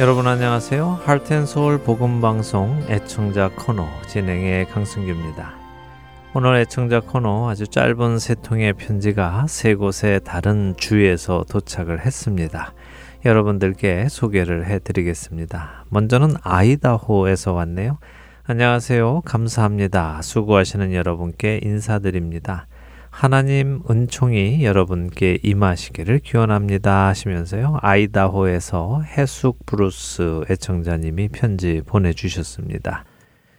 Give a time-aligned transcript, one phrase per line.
[0.00, 1.00] 여러분 안녕하세요.
[1.04, 5.52] Heart and Soul 복음방송 애청자 코너 진행의 강승규입니다.
[6.32, 12.72] 오늘 애청자 코너 아주 짧은 세 통의 편지가 세 곳의 다른 주에서 도착을 했습니다.
[13.26, 15.84] 여러분들께 소개를 해드리겠습니다.
[15.90, 17.98] 먼저는 아이다호에서 왔네요.
[18.44, 19.20] 안녕하세요.
[19.26, 20.22] 감사합니다.
[20.22, 22.68] 수고하시는 여러분께 인사드립니다.
[23.10, 27.78] 하나님 은총이 여러분께 임하시기를 기원합니다 하시면서요.
[27.82, 33.04] 아이다호에서 해숙 브루스 애청자님이 편지 보내주셨습니다.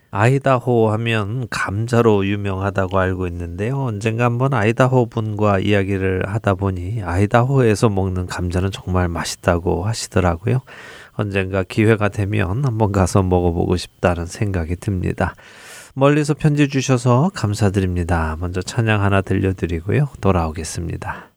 [0.09, 3.81] 아이다호 하면 감자로 유명하다고 알고 있는데요.
[3.83, 10.61] 언젠가 한번 아이다호 분과 이야기를 하다 보니 아이다호에서 먹는 감자는 정말 맛있다고 하시더라고요.
[11.13, 15.35] 언젠가 기회가 되면 한번 가서 먹어보고 싶다는 생각이 듭니다.
[15.93, 18.37] 멀리서 편지 주셔서 감사드립니다.
[18.39, 20.09] 먼저 찬양 하나 들려드리고요.
[20.21, 21.31] 돌아오겠습니다.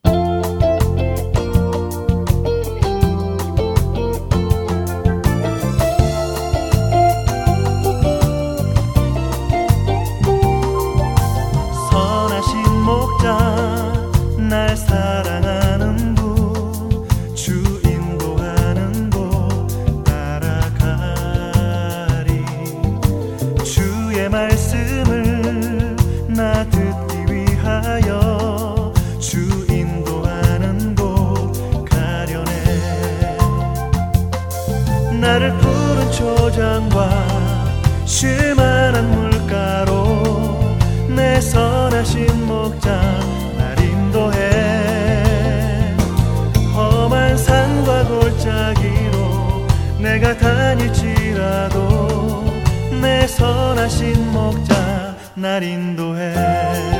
[53.35, 56.94] 선하신 목자 날 인도해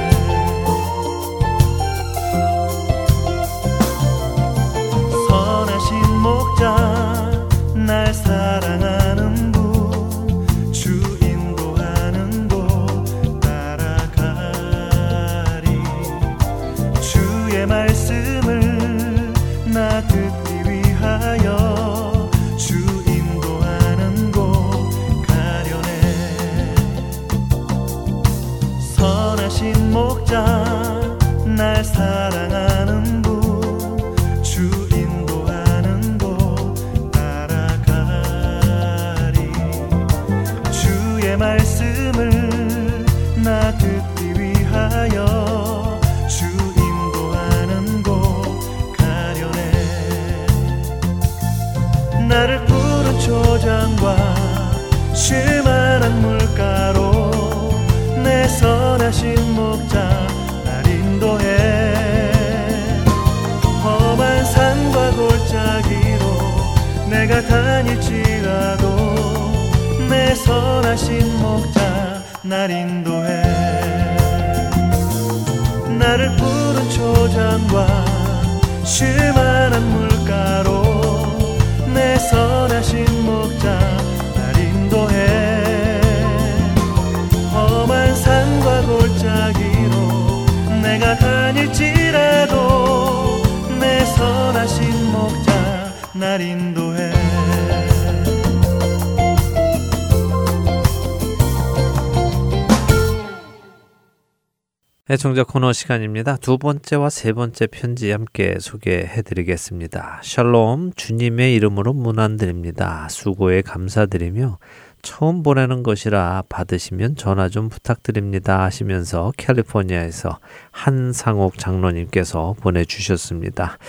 [105.26, 106.38] 애청자 코너 시간입니다.
[106.38, 110.22] 두 번째와 세 번째 편지 함께 소개해 드리겠습니다.
[110.22, 113.08] 샬롬, 주님의 이름으로 문안드립니다.
[113.10, 114.60] 수고에 감사드리며
[115.02, 120.38] 처음 보내는 것이라 받으시면 전화 좀 부탁드립니다 하시면서 캘리포니아에서
[120.70, 123.80] 한상옥 장로님께서 보내주셨습니다.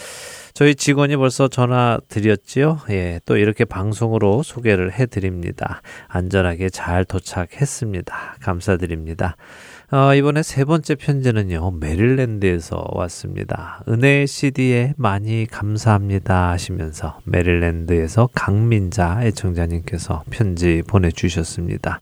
[0.55, 2.81] 저희 직원이 벌써 전화 드렸지요?
[2.89, 5.83] 예, 또 이렇게 방송으로 소개를 해 드립니다.
[6.09, 8.37] 안전하게 잘 도착했습니다.
[8.41, 9.37] 감사드립니다.
[9.93, 13.85] 어, 이번에 세 번째 편지는요, 메릴랜드에서 왔습니다.
[13.87, 22.01] 은혜 CD에 많이 감사합니다 하시면서 메릴랜드에서 강민자 애청자님께서 편지 보내주셨습니다.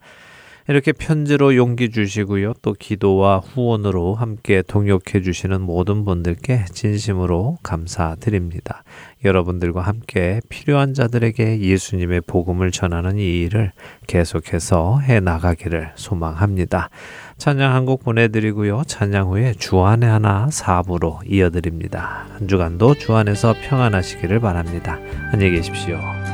[0.66, 2.54] 이렇게 편지로 용기 주시고요.
[2.62, 8.82] 또 기도와 후원으로 함께 동역해 주시는 모든 분들께 진심으로 감사드립니다.
[9.24, 13.72] 여러분들과 함께 필요한 자들에게 예수님의 복음을 전하는 이 일을
[14.06, 16.88] 계속해서 해 나가기를 소망합니다.
[17.36, 18.84] 찬양 한 곡 보내드리고요.
[18.86, 22.26] 찬양 후에 주안의 하나 사부로 이어드립니다.
[22.38, 24.98] 한 주간도 주안에서 평안하시기를 바랍니다.
[25.30, 26.33] 안녕히 계십시오.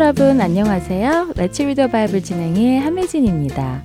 [0.00, 1.32] 여러분 안녕하세요.
[1.36, 3.82] Let's Read the Bible 진행의 함혜진입니다.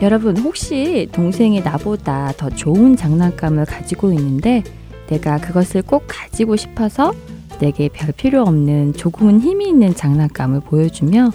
[0.00, 4.62] 여러분 혹시 동생이 나보다 더 좋은 장난감을 가지고 있는데
[5.08, 7.12] 내가 그것을 꼭 가지고 싶어서
[7.58, 11.30] 내게 별 필요 없는 조금은 흠이 있는 장난감을 보여주며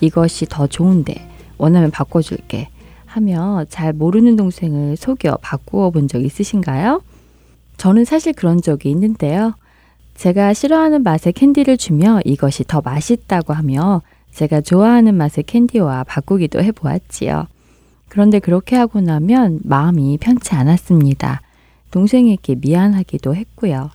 [0.00, 2.68] 이것이 더 좋은데 원하면 바꿔줄게
[3.06, 7.02] 하며 잘 모르는 동생을 속여 바꾸어 본 적 있으신가요?
[7.76, 9.54] 저는 사실 그런 적이 있는데요.
[10.18, 17.46] 제가 싫어하는 맛의 캔디를 주며 이것이 더 맛있다고 하며 제가 좋아하는 맛의 캔디와 바꾸기도 해보았지요.
[18.08, 21.40] 그런데 그렇게 하고 나면 마음이 편치 않았습니다.
[21.92, 23.90] 동생에게 미안하기도 했고요.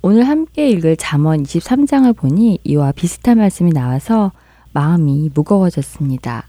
[0.00, 4.32] 오늘 함께 읽을 잠언 23장을 보니 이와 비슷한 말씀이 나와서
[4.72, 6.44] 마음이 무거워졌습니다.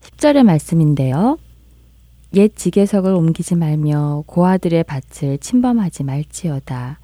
[0.00, 1.38] 10절의 말씀인데요.
[2.34, 6.98] 옛 지게석을 옮기지 말며 고아들의 밭을 침범하지 말지어다.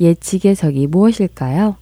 [0.00, 1.76] 옛 지게석이 무엇일까요?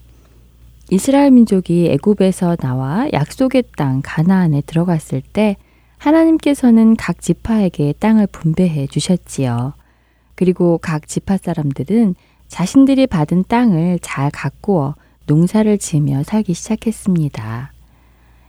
[0.90, 5.56] 이스라엘 민족이 애굽에서 나와 약속의 땅 가나안에 들어갔을 때
[5.98, 9.72] 하나님께서는 각 지파에게 땅을 분배해 주셨지요.
[10.34, 12.14] 그리고 각 지파 사람들은
[12.48, 14.94] 자신들이 받은 땅을 잘 가꾸어
[15.26, 17.72] 농사를 지으며 살기 시작했습니다.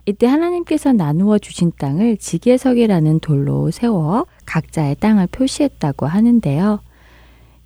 [0.06, 6.80] 이때 하나님께서 나누어 주신 땅을 지게석이라는 돌로 세워 각자의 땅을 표시했다고 하는데요.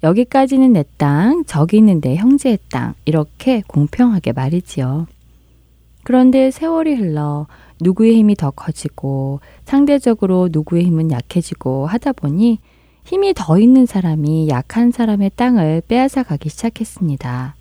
[0.04, 5.08] 여기까지는 내 땅, 저기 있는 내 형제의 땅, 이렇게 공평하게 말이지요.
[6.04, 7.48] 그런데 세월이 흘러
[7.82, 12.60] 누구의 힘이 더 커지고 상대적으로 누구의 힘은 약해지고 하다 보니
[13.04, 17.56] 힘이 더 있는 사람이 약한 사람의 땅을 빼앗아 가기 시작했습니다.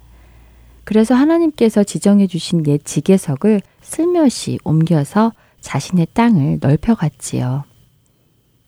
[0.84, 7.64] 그래서 하나님께서 지정해 주신 옛 지계석을 슬며시 옮겨서 자신의 땅을 넓혀갔지요.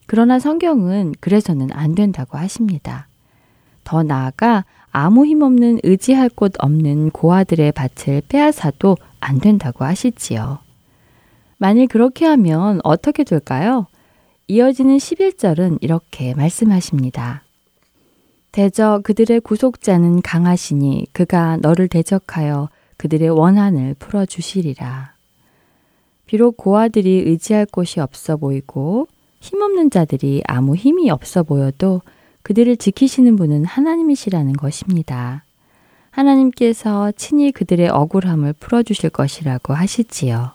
[0.07, 3.10] 그러나 성경은 그래서는 안 된다고 하십니다.
[3.85, 10.59] 더 나아가 아무 힘 없는 의지할 곳 없는 고아들의 밭을 빼앗아도 안 된다고 하시지요.
[11.59, 13.87] 만일 그렇게 하면 어떻게 될까요?
[14.49, 17.45] 이어지는 11절은 이렇게 말씀하십니다.
[18.53, 25.15] 대저 그들의 구속자는 강하시니 그가 너를 대적하여 그들의 원한을 풀어주시리라.
[26.27, 29.07] 비록 고아들이 의지할 곳이 없어 보이고
[29.41, 32.03] 힘없는 자들이 아무 힘이 없어 보여도
[32.43, 35.45] 그들을 지키시는 분은 하나님이시라는 것입니다.
[36.11, 40.53] 하나님께서 친히 그들의 억울함을 풀어주실 것이라고 하시지요.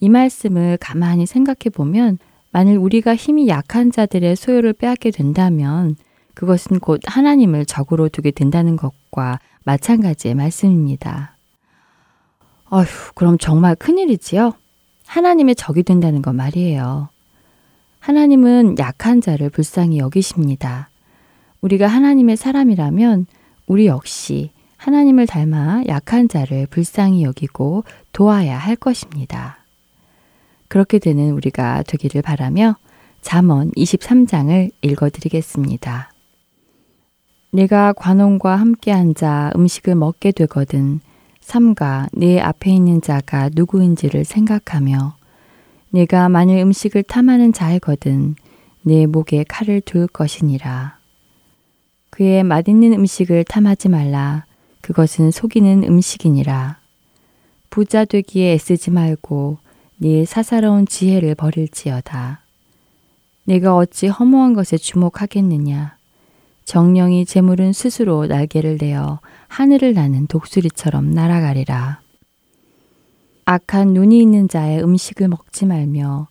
[0.00, 2.18] 이 말씀을 가만히 생각해 보면
[2.52, 5.96] 만일 우리가 힘이 약한 자들의 소유를 빼앗게 된다면
[6.34, 11.36] 그것은 곧 하나님을 적으로 두게 된다는 것과 마찬가지의 말씀입니다.
[12.70, 14.54] 어휴, 그럼 정말 큰일이지요?
[15.06, 17.08] 하나님의 적이 된다는 것 말이에요.
[17.98, 20.89] 하나님은 약한 자를 불쌍히 여기십니다.
[21.60, 23.26] 우리가 하나님의 사람이라면
[23.66, 29.58] 우리 역시 하나님을 닮아 약한 자를 불쌍히 여기고 도와야 할 것입니다.
[30.68, 32.76] 그렇게 되는 우리가 되기를 바라며
[33.20, 36.12] 잠언 23장을 읽어 드리겠습니다.
[37.52, 41.00] 내가 관원과 함께 앉아 음식을 먹게 되거든
[41.40, 45.16] 삼가 내 앞에 있는 자가 누구인지를 생각하며
[45.90, 48.36] 내가 만일 음식을 탐하는 자이거든
[48.82, 50.99] 내 목에 칼을 둘 것이니라.
[52.10, 54.44] 그의 맛있는 음식을 탐하지 말라.
[54.80, 56.78] 그것은 속이는 음식이니라.
[57.70, 59.58] 부자 되기에 애쓰지 말고
[59.98, 62.40] 네 사사로운 지혜를 버릴지어다.
[63.44, 65.96] 내가 어찌 허무한 것에 주목하겠느냐.
[66.64, 72.00] 정령이 재물은 스스로 날개를 내어 하늘을 나는 독수리처럼 날아가리라.
[73.44, 76.28] 악한 눈이 있는 자의 음식을 먹지 말며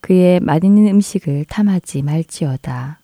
[0.00, 3.00] 그의 맛있는 음식을 탐하지 말지어다.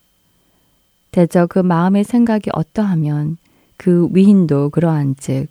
[1.13, 3.37] 대저 그 마음의 생각이 어떠하면
[3.77, 5.49] 그 위인도 그러한즉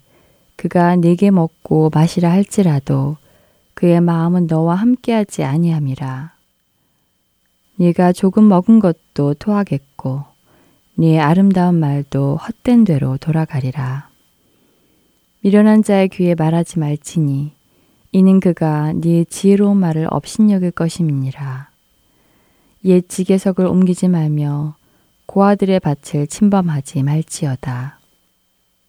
[0.56, 3.18] 그가 네게 먹고 마시라 할지라도
[3.76, 6.34] 그의 마음은 너와 함께하지 아니함이라.
[7.76, 10.24] 네가 조금 먹은 것도 토하겠고
[10.96, 14.10] 네 아름다운 말도 헛된 대로 돌아가리라.
[15.42, 17.54] 미련한 자의 귀에 말하지 말지니
[18.14, 21.70] 이는 그가 네 지혜로운 말을 업신여길 것임이니라.
[22.86, 24.81] 옛 지게석을 옮기지 말며
[25.32, 28.00] 고아들의 밭을 침범하지 말지어다.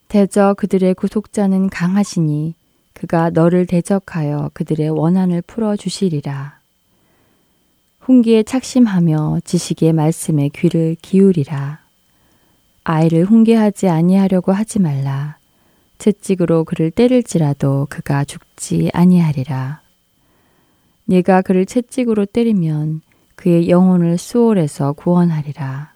[0.08, 2.54] 대저 그들의 구속자는 강하시니
[2.94, 6.58] 그가 너를 대적하여 그들의 원한을 풀어 주시리라.
[8.00, 11.78] 훈기에 착심하며 지식의 말씀에 귀를 기울이라.
[12.82, 15.36] 아이를 훈계하지 아니하려고 하지 말라.
[15.98, 19.80] 채찍으로 그를 때릴지라도 그가 죽지 아니하리라.
[21.04, 23.02] 네가 그를 채찍으로 때리면
[23.36, 25.91] 그의 영혼을 수월해서 구원하리라.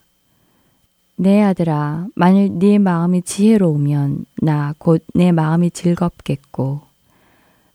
[1.19, 6.83] 내 아들아, 만일 네 마음이 지혜로우면 나 곧 내 마음이 즐겁겠고,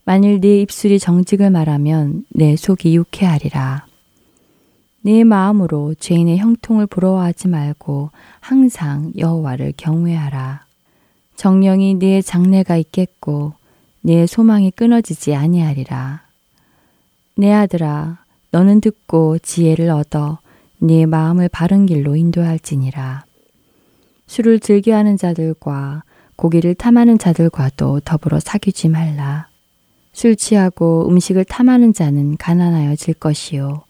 [0.05, 3.86] 만일 네 입술이 정직을 말하면 내 속이 유쾌하리라.
[5.03, 10.65] 네 마음으로 죄인의 형통을 부러워하지 말고 항상 여호와를 경외하라.
[11.36, 13.53] 정령이 네 장래가 있겠고
[14.01, 16.21] 네 소망이 끊어지지 아니하리라.
[17.38, 18.19] 내 아들아,
[18.51, 20.38] 너는 듣고 지혜를 얻어
[20.77, 23.24] 네 마음을 바른 길로 인도할지니라.
[24.31, 26.03] 술을 즐겨하는 자들과
[26.38, 29.50] 고기를 탐하는 자들과도 더불어 사귀지 말라.
[30.13, 33.83] 술 취하고 음식을 탐하는 자는 가난하여질 것이요.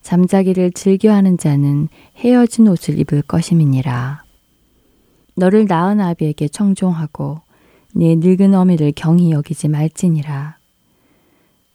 [0.00, 4.24] 잠자기를 즐겨하는 자는 헤어진 옷을 입을 것임이니라.
[5.36, 7.42] 너를 낳은 아비에게 청종하고
[7.92, 10.56] 네 늙은 어미를 경히 여기지 말지니라.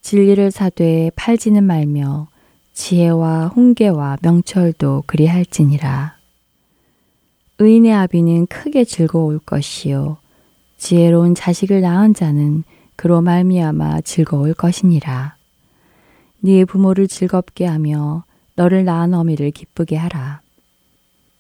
[0.02, 2.28] 진리를 사되 팔지는 말며
[2.74, 6.19] 지혜와 홍계와 명철도 그리할지니라.
[7.62, 10.18] 의인의 아비는 크게 즐거울 것이요
[10.78, 12.64] 지혜로운 자식을 낳은 자는
[12.96, 15.36] 그로 말미암아 즐거울 것이니라.
[16.40, 18.24] 네 부모를 즐겁게 하며
[18.56, 20.40] 너를 낳은 어미를 기쁘게 하라.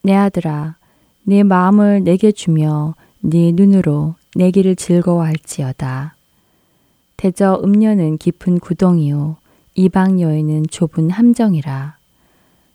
[0.03, 0.75] 내 아들아,
[1.23, 6.15] 네 마음을 내게 주며 네 눈으로 내 길을 즐거워할지어다.
[7.15, 9.37] 대저 음녀는 깊은 구덩이요
[9.75, 11.97] 이방 여인은 좁은 함정이라.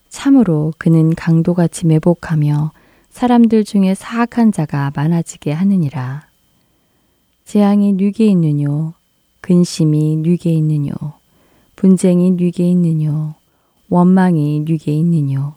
[0.08, 2.72] 참으로 그는 강도같이 매복하며
[3.14, 6.26] 사람들 중에 사악한 자가 많아지게 하느니라.
[7.44, 8.92] 재앙이 뉘게 있느뇨,
[9.40, 10.92] 근심이 뉘게 있느뇨,
[11.76, 13.34] 분쟁이 뉘게 있느뇨,
[13.88, 15.54] 원망이 뉘게 있느뇨,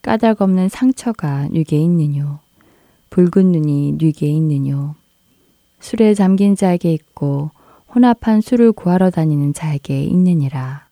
[0.00, 2.38] 까닭 없는 상처가 뉘게 있느뇨,
[3.10, 4.94] 붉은 눈이 뉘게 있느뇨,
[5.80, 7.50] 술에 잠긴 자에게 있고
[7.94, 10.86] 혼합한 술을 구하러 다니는 자에게 있느니라.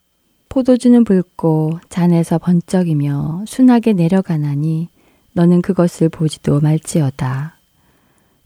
[0.51, 4.89] 포도주는 붉고 잔에서 번쩍이며 순하게 내려가나니
[5.37, 7.59] 너는 그것을 보지도 말지어다.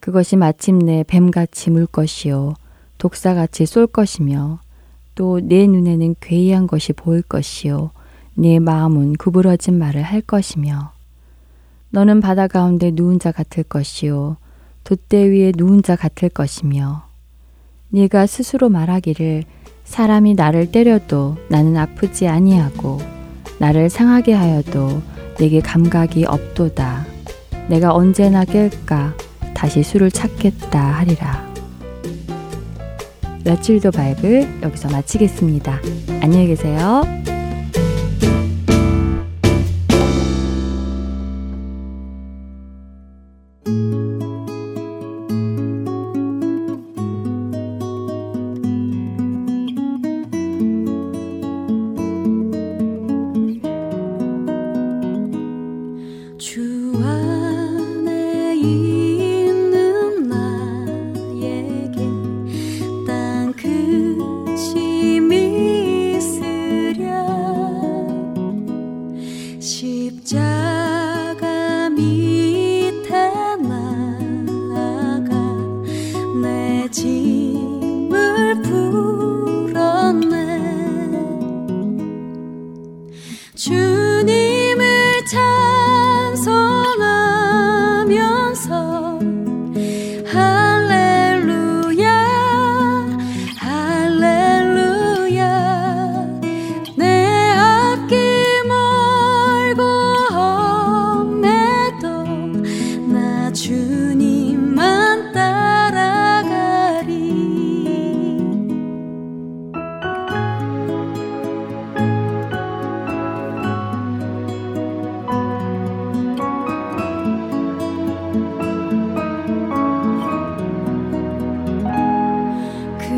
[0.01, 2.55] 그것이 마침내 뱀같이 물 것이요.
[2.99, 4.59] 독사같이 쏠 것이며
[5.15, 7.93] 또 내 눈에는 괴이한 것이 보일 것이요.
[8.35, 10.91] 내 마음은 구부러진 말을 할 것이며
[11.91, 14.37] 너는 바다 가운데 누운 자 같을 것이요.
[14.83, 17.05] 돛대 위에 누운 자 같을 것이며
[17.91, 19.45] 네가 스스로 말하기를
[19.85, 23.20] 사람이 나를 때려도 나는 아프지 아니하고
[23.61, 25.03] 나를 상하게 하여도
[25.37, 27.05] 내게 감각이 없도다
[27.69, 29.13] 내가 언제나 깰까
[29.55, 31.47] 다시 술을 찾겠다 하리라.
[33.45, 35.79] 며칠도 바이블 여기서 마치겠습니다.
[36.23, 37.03] 안녕히 계세요.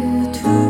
[0.02, 0.61] to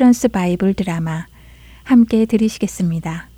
[0.00, 1.26] Children's Bible Drama
[1.84, 3.28] 함께 들으시겠습니다.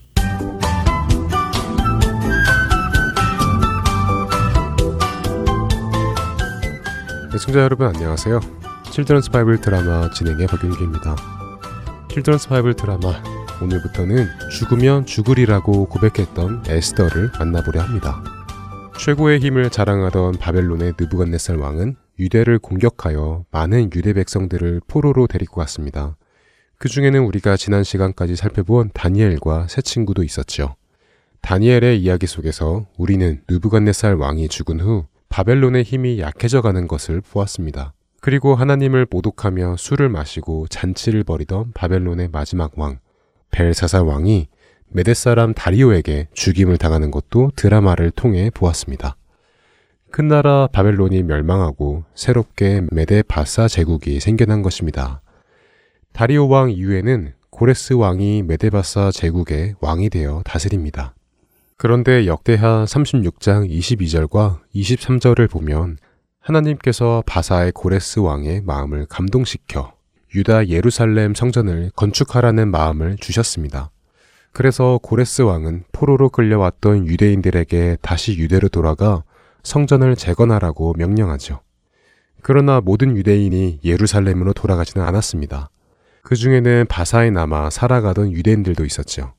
[7.35, 8.39] 애청자 여러분 안녕하세요.
[8.93, 11.17] Children's Bible Drama 진행의 박윤기입니다.
[12.09, 13.21] Children's Bible Drama
[13.61, 18.23] 오늘부터는 죽으면 죽으리라고 고백했던 에스더를 만나보려 합니다.
[19.01, 26.15] 최고의 힘을 자랑하던 바벨론의 느부갓네살 왕은 유대를 공격하여 많은 유대 백성들을 포로로 데리고 갔습니다.
[26.83, 30.75] 그 중에는 우리가 지난 시간까지 살펴본 다니엘과 세 친구도 있었죠.
[31.41, 37.93] 다니엘의 이야기 속에서 우리는 느부갓네살 왕이 죽은 후 바벨론의 힘이 약해져 가는 것을 보았습니다.
[38.21, 42.99] 그리고 하나님을 모독하며 술을 마시고 잔치를 벌이던 바벨론의 마지막 왕,
[43.53, 44.49] 벨사살 왕이
[44.89, 49.15] 메데 사람 다리오에게 죽임을 당하는 것도 드라마를 통해 보았습니다.
[50.11, 55.23] 큰 나라 바벨론이 멸망하고 새롭게 메데 바사 제국이 생겨난 것입니다.
[56.13, 61.15] 다리오 왕 이후에는 고레스 왕이 메데바사 제국의 왕이 되어 다스립니다.
[61.79, 65.97] 그런데 역대하 36장 22절과 23절을 보면
[66.39, 69.95] 하나님께서 바사의 고레스 왕의 마음을 감동시켜
[70.35, 73.91] 유다 예루살렘 성전을 건축하라는 마음을 주셨습니다.
[74.53, 79.25] 그래서 고레스 왕은 포로로 끌려왔던 유대인들에게 다시 유대로 돌아가
[79.63, 81.61] 성전을 재건하라고 명령하죠.
[82.43, 85.71] 그러나 모든 유대인이 예루살렘으로 돌아가지는 않았습니다.
[86.33, 89.35] 그 중에는 바사에 남아 살아가던 유대인들도 있었죠.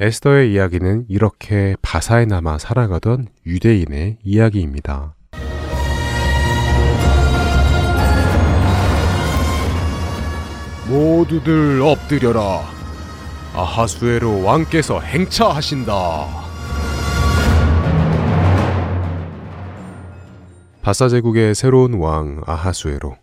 [0.00, 5.14] 에스더의 이야기는 이렇게 바사에 남아 살아가던 유대인의 이야기입니다.
[10.88, 12.62] 모두들 엎드려라.
[13.54, 15.92] 아하수에로 왕께서 행차하신다.
[20.82, 23.14] 바사 제국의 새로운 왕 아하수에로.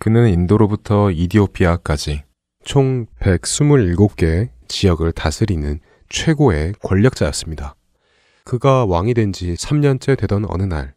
[0.00, 2.23] 그는 인도로부터 이디오피아까지
[2.64, 7.74] 총 127개 지역을 다스리는 최고의 권력자였습니다.
[8.44, 10.94] 그가 왕이 된 지 3년째 되던 어느 날,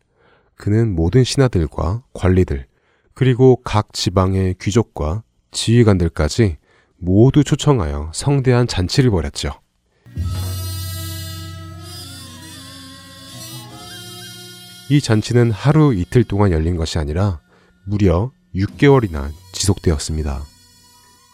[0.56, 2.66] 그는 모든 신하들과 관리들,
[3.14, 6.58] 그리고 각 지방의 귀족과 지휘관들까지
[6.98, 9.52] 모두 초청하여 성대한 잔치를 벌였죠.
[14.90, 17.42] 이 잔치는 하루 이틀 동안 열린 것이 아니라
[17.86, 20.44] 무려 6개월이나 지속되었습니다.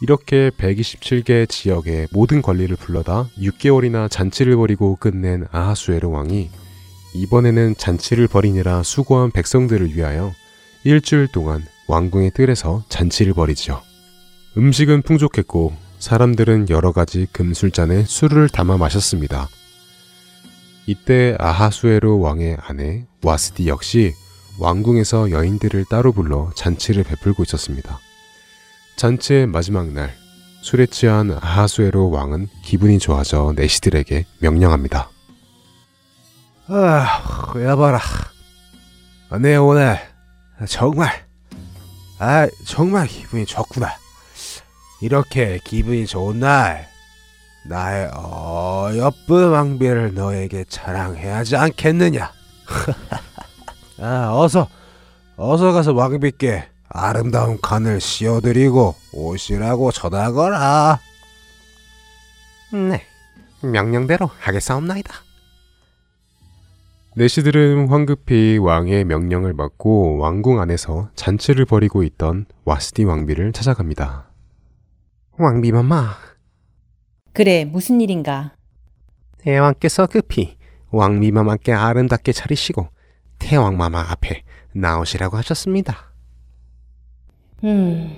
[0.03, 6.49] 이렇게 127개 지역의 모든 권리를 불러다 6개월이나 잔치를 벌이고 끝낸 아하수에르 왕이
[7.15, 10.33] 이번에는 잔치를 벌이느라 수고한 백성들을 위하여
[10.83, 13.81] 일주일 동안 왕궁의 뜰에서 잔치를 벌이죠.
[14.57, 19.47] 음식은 풍족했고 사람들은 여러 가지 금술잔에 술을 담아 마셨습니다.
[20.85, 24.11] 이때 아하수에르 왕의 아내 와스디 역시
[24.59, 28.01] 왕궁에서 여인들을 따로 불러 잔치를 베풀고 있었습니다.
[28.97, 30.13] 잔치의 마지막 날,
[30.61, 35.09] 술에 취한 아하수에로 왕은 기분이 좋아져 내시들에게 명령합니다.
[36.67, 37.99] 아, 여봐라.
[39.41, 39.97] 내 오늘
[40.67, 41.25] 정말,
[42.19, 43.89] 아, 정말 기분이 좋구나.
[45.01, 46.87] 이렇게 기분이 좋은 날,
[47.67, 52.31] 나의 어여쁜 왕비를 너에게 자랑해야 하지 않겠느냐?
[53.99, 54.69] 아, 어서,
[55.35, 60.99] 어서 가서 왕비께 아름다운 간을 씌워드리고 오시라고 전하거라.
[62.71, 63.01] 네,
[63.61, 65.11] 명령대로 하겠사옵나이다.
[67.15, 74.29] 내시들은 황급히 왕의 명령을 받고 왕궁 안에서 잔치를 벌이고 있던 와스디 왕비를 찾아갑니다.
[75.39, 76.15] 왕비 마마.
[77.33, 78.55] 그래, 무슨 일인가?
[79.39, 80.57] 대왕께서 급히
[80.91, 82.87] 왕비 마마께 아름답게 차리시고
[83.39, 86.12] 태왕 마마 앞에 나오시라고 하셨습니다.
[87.63, 88.17] 음,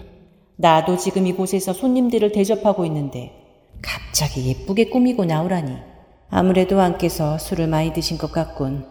[0.58, 3.32] 나도 지금 이곳에서 손님들을 대접하고 있는데
[3.82, 5.76] 갑자기 예쁘게 꾸미고 나오라니
[6.30, 8.86] 아무래도 왕께서 술을 많이 드신 것 같군.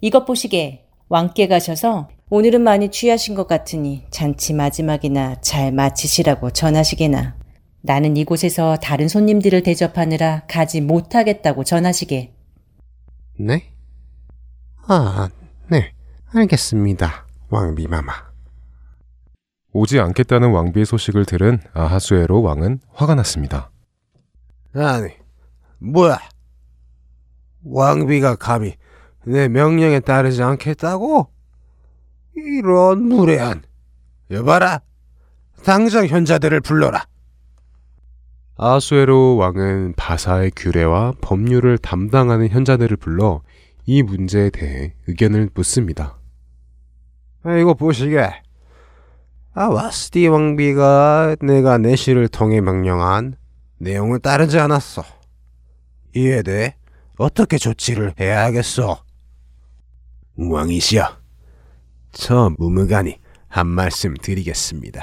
[0.00, 7.36] 이것 보시게 왕께 가셔서 오늘은 많이 취하신 것 같으니 잔치 마지막이나 잘 마치시라고 전하시게나.
[7.82, 12.34] 나는 이곳에서 다른 손님들을 대접하느라 가지 못하겠다고 전하시게.
[13.38, 13.62] 네?
[14.88, 15.28] 아,
[15.68, 15.92] 네.
[16.32, 17.26] 알겠습니다.
[17.50, 18.35] 왕비마마.
[19.76, 23.70] 오지 않겠다는 왕비의 소식을 들은 아하수에로 왕은 화가 났습니다.
[24.74, 25.10] 아니,
[25.80, 26.18] 뭐야?
[27.62, 28.76] 왕비가 감히
[29.26, 31.28] 내 명령에 따르지 않겠다고?
[32.36, 33.64] 이런 무례한.
[34.30, 34.80] 여봐라.
[35.62, 37.04] 당장 현자들을 불러라.
[38.56, 43.42] 아하수에로 왕은 바사의 규례와 법률을 담당하는 현자들을 불러
[43.84, 46.18] 이 문제에 대해 의견을 묻습니다.
[47.60, 48.45] 이거 보시게.
[49.58, 53.36] 아 와스디 왕비가 내가 내시를 통해 명령한
[53.78, 55.02] 내용을 따르지 않았어.
[56.14, 56.76] 이에 대해
[57.16, 59.02] 어떻게 조치를 해야 하겠어?
[60.36, 61.08] 왕이시여,
[62.12, 65.02] 저 무무간이 한 말씀 드리겠습니다.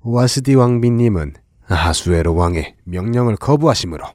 [0.00, 1.34] 와스디 왕비님은
[1.68, 4.06] 아하수에로 왕의 명령을 거부하시므로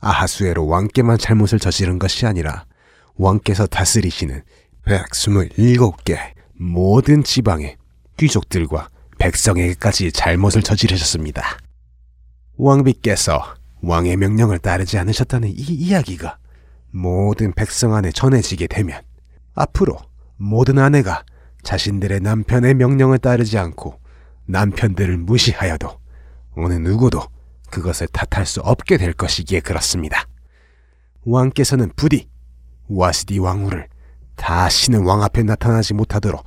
[0.00, 2.64] 아하수에로 왕께만 잘못을 저지른 것이 아니라
[3.16, 4.42] 왕께서 다스리시는
[4.86, 6.16] 127개
[6.54, 7.76] 모든 지방의
[8.16, 11.58] 귀족들과 백성에게까지 잘못을 저지르셨습니다.
[12.56, 16.38] 왕비께서 왕의 명령을 따르지 않으셨다는 이 이야기가
[16.90, 19.02] 모든 백성 안에 전해지게 되면
[19.54, 19.98] 앞으로
[20.36, 21.24] 모든 아내가
[21.62, 23.98] 자신들의 남편의 명령을 따르지 않고
[24.46, 25.98] 남편들을 무시하여도
[26.56, 27.22] 어느 누구도
[27.70, 30.26] 그것을 탓할 수 없게 될 것이기에 그렇습니다.
[31.24, 32.28] 왕께서는 부디
[32.88, 33.88] 와스디 왕후를
[34.36, 36.44] 다시는 왕 앞에 나타나지 못하도록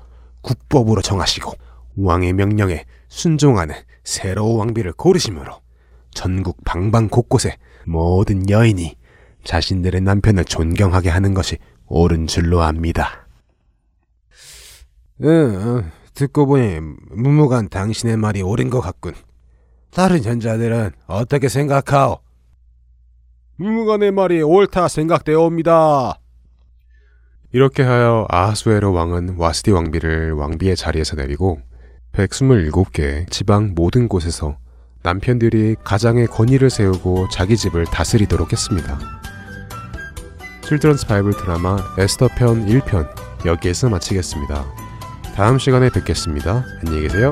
[0.47, 1.51] 국법으로 정하시고
[1.97, 5.59] 왕의 명령에 순종하는 새로운 왕비를 고르심으로
[6.13, 8.95] 전국 방방 곳곳에 모든 여인이
[9.43, 11.57] 자신들의 남편을 존경하게 하는 것이
[11.87, 13.27] 옳은 줄로 압니다.
[15.23, 16.79] 응, 듣고 보니
[17.11, 19.13] 무무간 당신의 말이 옳은 것 같군.
[19.91, 22.19] 다른 현자들은 어떻게 생각하오?
[23.57, 26.19] 무무간의 말이 옳다 생각되옵니다.
[27.51, 31.59] 이렇게 하여 아하수에로 왕은 와스디 왕비를 왕비의 자리에서 내리고
[32.11, 34.57] 127개 지방 모든 곳에서
[35.03, 38.99] 남편들이 가장의 권위를 세우고 자기 집을 다스리도록 했습니다.
[40.63, 43.07] 칠드런스 바이블 드라마 에스더 편 1편
[43.45, 44.65] 여기에서 마치겠습니다.
[45.35, 46.65] 다음 시간에 뵙겠습니다.
[46.81, 47.31] 안녕히 계세요.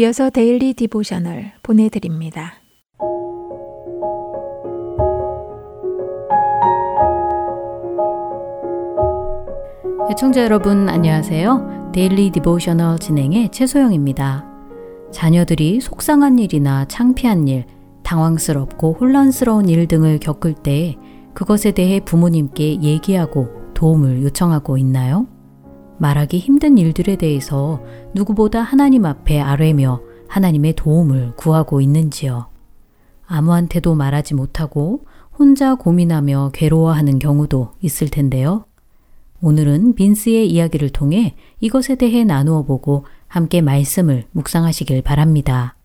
[0.00, 2.54] 이어서 Daily Devotional 보내드립니다.
[10.10, 11.90] 애청자 여러분 안녕하세요.
[11.92, 14.46] Daily Devotional 진행의 최소영입니다.
[15.12, 17.66] 자녀들이 속상한 일이나 창피한 일,
[18.02, 20.96] 당황스럽고 혼란스러운 일 등을 겪을 때
[21.34, 25.26] 그것에 대해 부모님께 얘기하고 도움을 요청하고 있나요?
[26.00, 27.82] 말하기 힘든 일들에 대해서
[28.14, 32.46] 누구보다 하나님 앞에 아뢰며 하나님의 도움을 구하고 있는지요.
[33.26, 35.04] 아무한테도 말하지 못하고
[35.38, 38.64] 혼자 고민하며 괴로워하는 경우도 있을 텐데요.
[39.42, 45.76] 오늘은 빈스의 이야기를 통해 이것에 대해 나누어 보고 함께 말씀을 묵상하시길 바랍니다.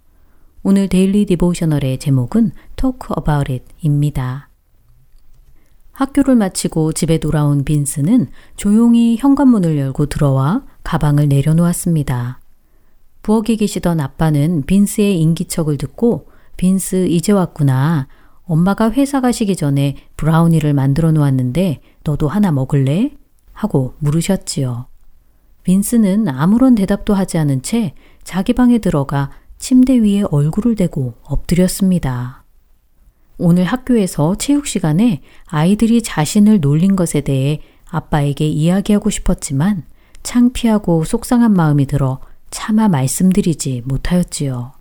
[0.64, 4.50] 오늘 데일리 디보셔널의 제목은 Talk About It 입니다.
[5.96, 8.28] 학교를 마치고 집에 돌아온 빈스는
[8.58, 12.40] 조용히 현관문을 열고 들어와 가방을 내려놓았습니다.
[13.24, 16.28] 부엌에 계시던 아빠는 빈스의 인기척을 듣고
[16.58, 18.08] 빈스 이제 왔구나.
[18.44, 23.12] 엄마가 회사 가시기 전에 브라우니를 만들어 놓았는데 너도 하나 먹을래?
[23.54, 24.88] 하고 물으셨지요.
[25.64, 32.45] 빈스는 아무런 대답도 하지 않은 채 자기 방에 들어가 침대 위에 얼굴을 대고 엎드렸습니다.
[33.38, 39.84] 오늘 학교에서 체육 시간에 아이들이 자신을 놀린 것에 대해 아빠에게 이야기하고 싶었지만
[40.24, 42.20] 창피하고 속상한 마음이 들어
[42.50, 44.72] 차마 말씀드리지 못하였지요.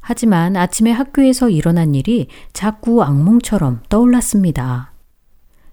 [0.00, 4.92] 하지만 아침에 학교에서 일어난 일이 자꾸 악몽처럼 떠올랐습니다.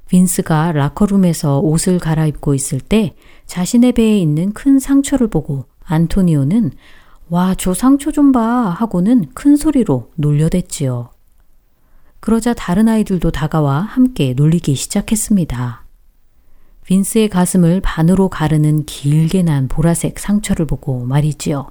[0.08, 3.16] 빈스가 라커룸에서 옷을 갈아입고 있을 때
[3.48, 6.72] 자신의 배에 있는 큰 상처를 보고 안토니오는
[7.30, 11.10] 와, 저 상처 좀 봐 하고는 큰 소리로 놀려댔지요.
[12.26, 15.86] 그러자 다른 아이들도 다가와 함께 놀리기 시작했습니다.
[16.86, 21.68] 빈스의 가슴을 반으로 가르는 길게 난 보라색 상처를 보고 말이지요.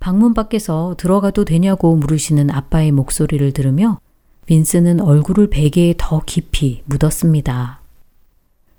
[0.00, 4.00] 방문 밖에서 들어가도 되냐고 물으시는 아빠의 목소리를 들으며
[4.46, 7.82] 빈스는 얼굴을 베개에 더 깊이 묻었습니다.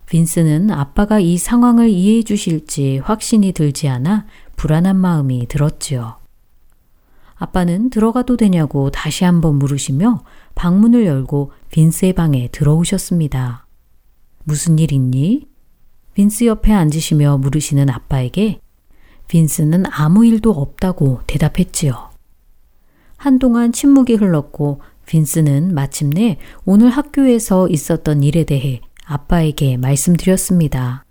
[0.08, 4.26] 빈스는 아빠가 이 상황을 이해해 주실지 확신이 들지 않아
[4.58, 6.25] 불안한 마음이 들었지요.
[7.36, 10.24] 아빠는 들어가도 되냐고 다시 한번 물으시며
[10.56, 13.68] 방문을 열고 빈스의 방에 들어오셨습니다.
[14.44, 15.48] 무슨 일 있니?
[16.14, 18.60] 빈스 옆에 앉으시며 물으시는 아빠에게
[19.28, 22.10] 빈스는 아무 일도 없다고 대답했지요.
[23.18, 31.04] 한동안 침묵이 흘렀고 빈스는 마침내 오늘 학교에서 있었던 일에 대해 아빠에게 말씀드렸습니다.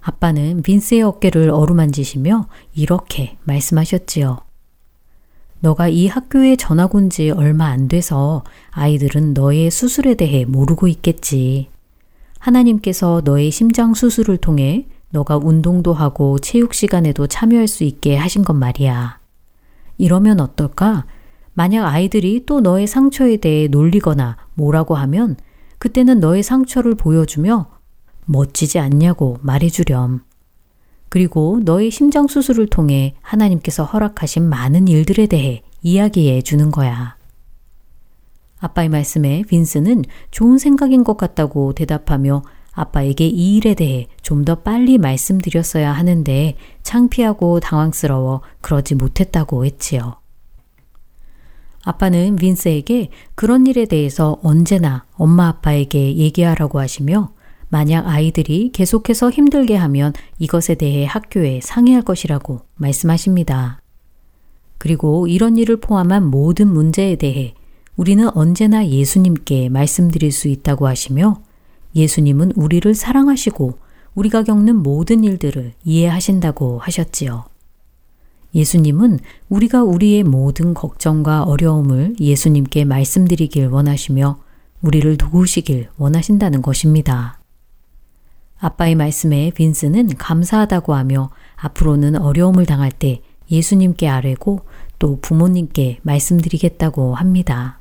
[0.00, 4.49] 아빠는 빈스의 어깨를 어루만지시며 이렇게 말씀하셨지요.
[5.60, 11.68] 너가 이 학교에 전학 온 지 얼마 안 돼서 아이들은 너의 수술에 대해 모르고 있겠지.
[12.38, 18.54] 하나님께서 너의 심장 수술을 통해 너가 운동도 하고 체육 시간에도 참여할 수 있게 하신 것
[18.54, 19.18] 말이야.
[19.98, 21.04] 이러면 어떨까?
[21.52, 25.36] 만약 아이들이 또 너의 상처에 대해 놀리거나 뭐라고 하면
[25.78, 27.66] 그때는 너의 상처를 보여주며
[28.24, 30.20] 멋지지 않냐고 말해주렴.
[31.10, 37.16] 그리고 너의 심장 수술을 통해 하나님께서 허락하신 많은 일들에 대해 이야기해 주는 거야.
[38.60, 42.42] 아빠의 말씀에 빈스는 좋은 생각인 것 같다고 대답하며
[42.72, 50.16] 아빠에게 이 일에 대해 좀 더 빨리 말씀드렸어야 하는데 창피하고 당황스러워 그러지 못했다고 했지요.
[51.82, 57.32] 아빠는 빈스에게 그런 일에 대해서 언제나 엄마 아빠에게 얘기하라고 하시며
[57.70, 63.80] 만약 아이들이 계속해서 힘들게 하면 이것에 대해 학교에 상의할 것이라고 말씀하십니다.
[64.76, 67.54] 그리고 이런 일을 포함한 모든 문제에 대해
[67.96, 71.42] 우리는 언제나 예수님께 말씀드릴 수 있다고 하시며
[71.94, 73.78] 예수님은 우리를 사랑하시고
[74.14, 77.44] 우리가 겪는 모든 일들을 이해하신다고 하셨지요.
[78.54, 84.38] 예수님은 우리가 우리의 모든 걱정과 어려움을 예수님께 말씀드리길 원하시며
[84.82, 87.39] 우리를 도우시길 원하신다는 것입니다.
[88.60, 94.60] 아빠의 말씀에 빈스는 감사하다고 하며 앞으로는 어려움을 당할 때 예수님께 아뢰고
[94.98, 97.80] 또 부모님께 말씀드리겠다고 합니다.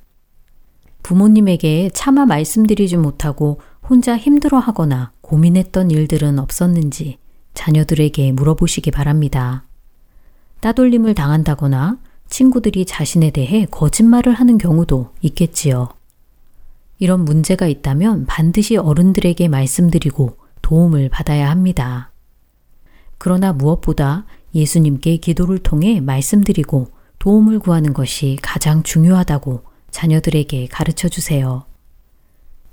[1.04, 7.18] 부모님에게 차마 말씀드리지 못하고 혼자 힘들어 하거나 고민했던 일들은 없었는지
[7.54, 9.66] 자녀들에게 물어보시기 바랍니다.
[10.62, 11.98] 따돌림을 당한다거나
[12.30, 15.90] 친구들이 자신에 대해 거짓말을 하는 경우도 있겠지요.
[17.00, 22.12] 이런 문제가 있다면 반드시 어른들에게 말씀드리고 도움을 받아야 합니다.
[23.18, 26.88] 그러나 무엇보다 예수님께 기도를 통해 말씀드리고
[27.20, 31.66] 도움을 구하는 것이 가장 중요하다고 자녀들에게 가르쳐 주세요.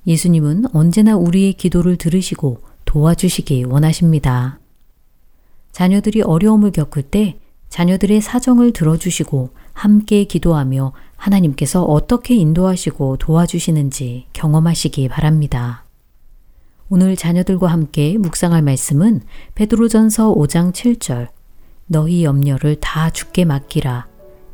[0.07, 4.61] 예수님은 언제나 우리의 기도를 들으시고 도와주시기 원하십니다.
[5.73, 15.86] 자녀들이 어려움을 겪을 때 자녀들의 사정을 들어주시고 함께 기도하며 하나님께서 어떻게 인도하시고 도와주시는지 경험하시기 바랍니다.
[16.89, 19.23] 오늘 자녀들과 함께 묵상할 말씀은
[19.55, 21.29] 베드로전서 5장 7절
[21.87, 24.07] 너희 염려를 다 죽게 맡기라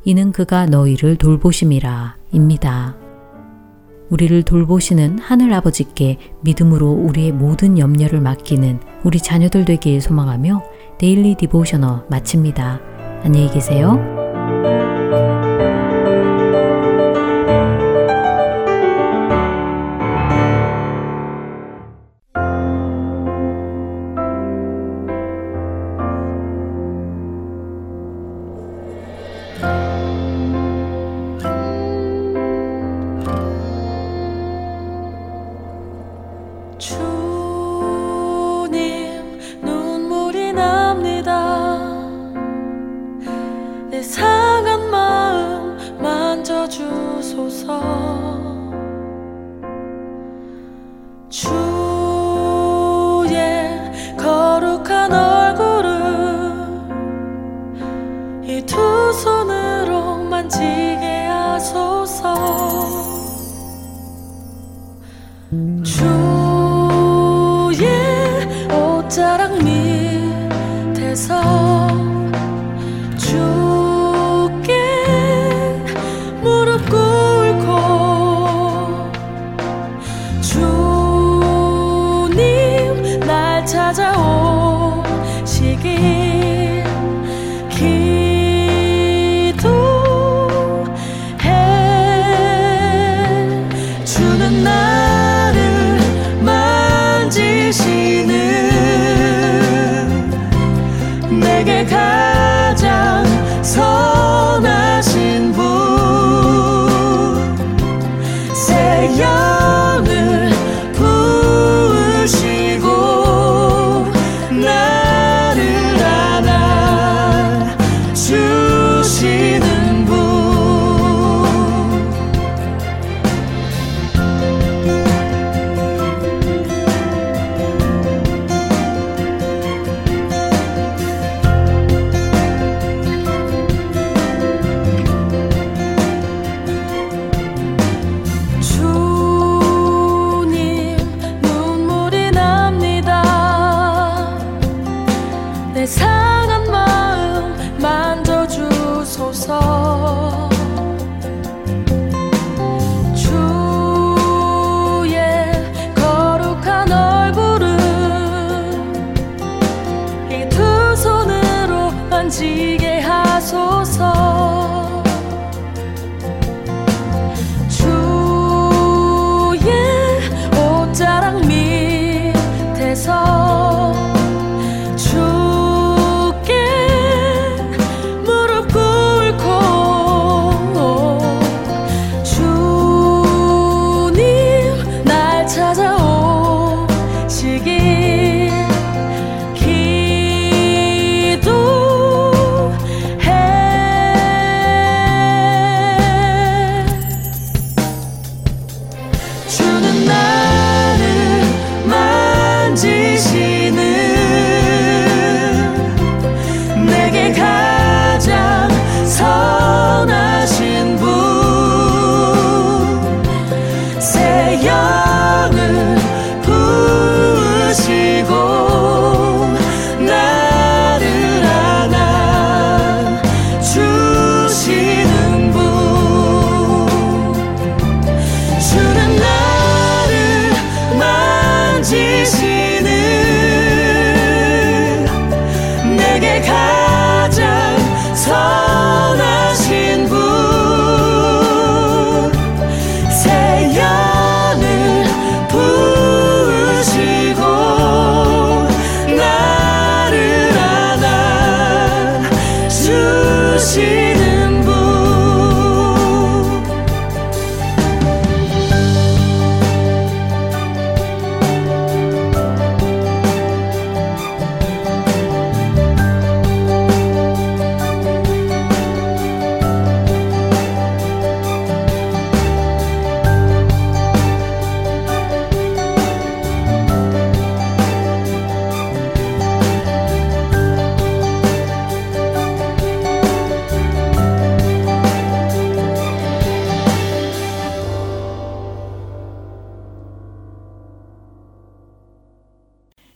[0.04, 2.96] 이는 그가 너희를 돌보심이라 입니다.
[4.08, 10.62] 우리를 돌보시는 하늘 아버지께 믿음으로 우리의 모든 염려를 맡기는 우리 자녀들 되길 소망하며
[10.98, 12.80] 데일리 디보셔너 마칩니다.
[13.24, 14.91] 안녕히 계세요.
[36.82, 37.21] 주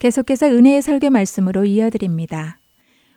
[0.07, 2.61] 계속해서 은혜의 설교 말씀으로 이어드립니다.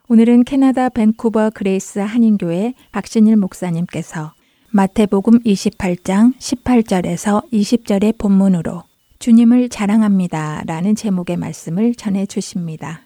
[0.07, 4.33] 오늘은 캐나다 밴쿠버 Grace 한인교회 박신일 목사님께서
[4.71, 8.81] 마태복음 28장 18절에서 20절의 본문으로
[9.19, 13.01] 주님을 자랑합니다 라는 제목의 말씀을 전해 주십니다.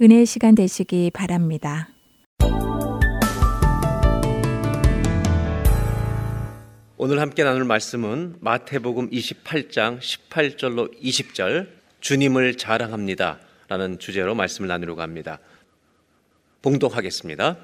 [0.00, 1.88] 은혜의 시간 되시기 바랍니다.
[6.96, 11.75] 오늘 함께 나눌 말씀은 마태복음 28장 18절로 20절
[12.06, 15.40] 주님을 자랑합니다 라는 주제로 말씀을 나누려고 합니다.
[16.62, 17.56] 봉독하겠습니다.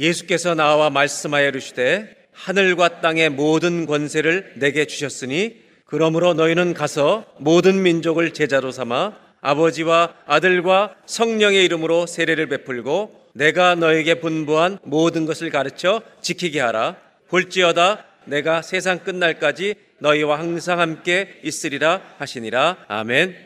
[0.00, 8.32] 예수께서 나와 말씀하여 이르시되 하늘과 땅의 모든 권세를 내게 주셨으니 그러므로 너희는 가서 모든 민족을
[8.32, 16.58] 제자로 삼아 아버지와 아들과 성령의 이름으로 세례를 베풀고 내가 너에게 분부한 모든 것을 가르쳐 지키게
[16.58, 16.96] 하라.
[17.28, 22.84] 볼지어다 내가 세상 끝날까지 너희와 항상 함께 있으리라 하시니라.
[22.88, 23.36] 아멘.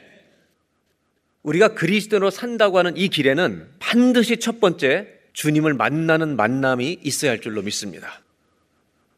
[1.43, 7.61] 우리가 그리스도로 산다고 하는 이 길에는 반드시 첫 번째 주님을 만나는 만남이 있어야 할 줄로
[7.63, 8.23] 믿습니다.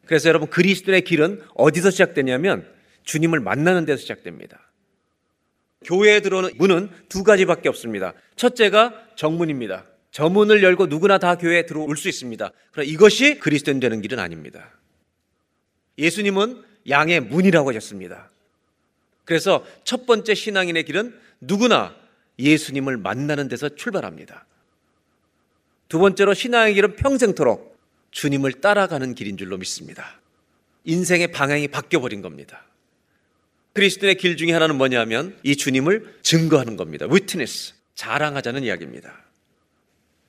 [0.05, 2.67] 그래서 여러분 그리스도의 길은 어디서 시작되냐면
[3.03, 4.59] 주님을 만나는 데서 시작됩니다.
[5.85, 8.13] 교회에 들어오는 문은 두 가지밖에 없습니다.
[8.35, 9.85] 첫째가 정문입니다.
[10.11, 12.51] 저 문을 열고 누구나 다 교회에 들어올 수 있습니다.
[12.71, 14.71] 그러나 이것이 그리스도인 되는 길은 아닙니다.
[15.97, 18.29] 예수님은 양의 문이라고 하셨습니다.
[19.25, 21.95] 그래서 첫 번째 신앙인의 길은 누구나
[22.39, 24.45] 예수님을 만나는 데서 출발합니다.
[25.89, 27.77] 두 번째로 신앙의 길은 평생토록
[28.11, 30.19] 주님을 따라가는 길인 줄로 믿습니다.
[30.85, 32.63] 인생의 방향이 바뀌어버린 겁니다.
[33.73, 37.05] 그리스도의 길 중에 하나는 뭐냐면 이 주님을 증거하는 겁니다.
[37.09, 39.13] 위트니스, 자랑하자는 이야기입니다.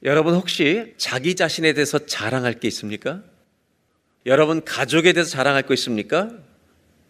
[0.02, 3.22] 여러분 혹시 자기 자신에 대해서 자랑할 게 있습니까?
[4.26, 6.30] 여러분 가족에 대해서 자랑할 거 있습니까?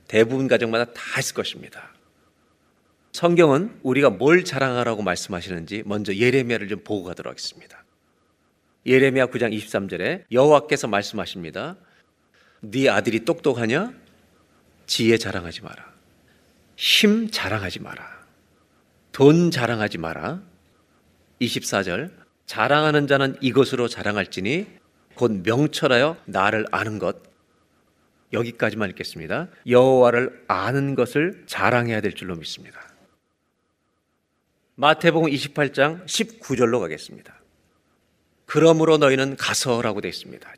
[0.09, 1.93] 대부분 가정마다 다 있을 것입니다.
[3.13, 7.85] 성경은 우리가 뭘 자랑하라고 말씀하시는지 먼저 예레미야를 좀 보고 가도록 하겠습니다.
[8.87, 11.77] 예레미야 9장 23절에 여호와께서 말씀하십니다.
[12.61, 13.93] 네 아들이 똑똑하냐?
[14.87, 15.93] 지혜 자랑하지 마라.
[16.77, 18.19] 힘 자랑하지 마라.
[19.13, 20.41] 돈 자랑하지 마라.
[21.41, 22.11] 24절
[22.47, 24.67] 자랑하는 자는 이것으로 자랑할지니
[25.15, 27.28] 곧 명철하여 나를 아는 것
[28.33, 29.49] 여기까지만 읽겠습니다.
[29.67, 32.81] 여호와를 아는 것을 자랑해야 될 줄로 믿습니다.
[34.75, 37.35] 마태복음 28장 19절로 가겠습니다.
[38.47, 40.55] 그러므로 너희는 가서라고 되어 있습니다.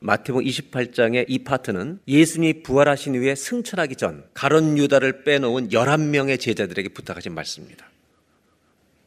[0.00, 7.34] 마태복음 28장의 이 파트는 예수님이 부활하신 후에 승천하기 전 가론 유다를 빼놓은 11명의 제자들에게 부탁하신
[7.34, 7.88] 말씀입니다.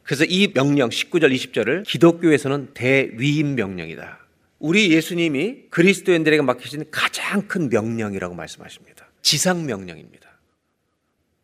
[0.02, 4.25] 그래서 이 명령 19절 20절을 기독교에서는 대위임 명령이다.
[4.58, 9.06] 우리 예수님이 그리스도인들에게 맡기신 가장 큰 명령이라고 말씀하십니다.
[9.22, 10.26] 지상 명령입니다.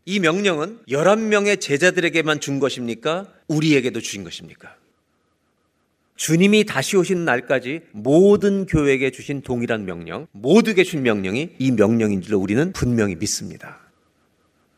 [0.04, 3.32] 이 명령은 11명의 제자들에게만 준 것입니까?
[3.48, 4.76] 우리에게도 주신 것입니까?
[6.16, 12.38] 주님이 다시 오신 날까지 모든 교회에게 주신 동일한 명령, 모두에게 준 명령이 이 명령인 줄로
[12.38, 13.80] 우리는 분명히 믿습니다.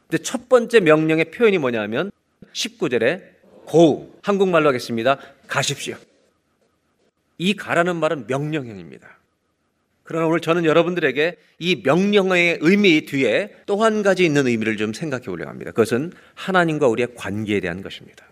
[0.09, 2.11] 근데 첫 번째 명령의 표현이 뭐냐면
[2.53, 3.35] 19절에
[3.66, 5.18] 고, 한국말로 하겠습니다.
[5.47, 5.97] 가십시오.
[7.39, 9.18] 이 가라는 말은 명령형입니다.
[10.03, 15.24] 그러나 오늘 저는 여러분들에게 이 명령의 의미 뒤에 또 한 가지 있는 의미를 좀 생각해
[15.24, 15.70] 보려고 합니다.
[15.70, 18.26] 그것은 하나님과 우리의 관계에 대한 것입니다.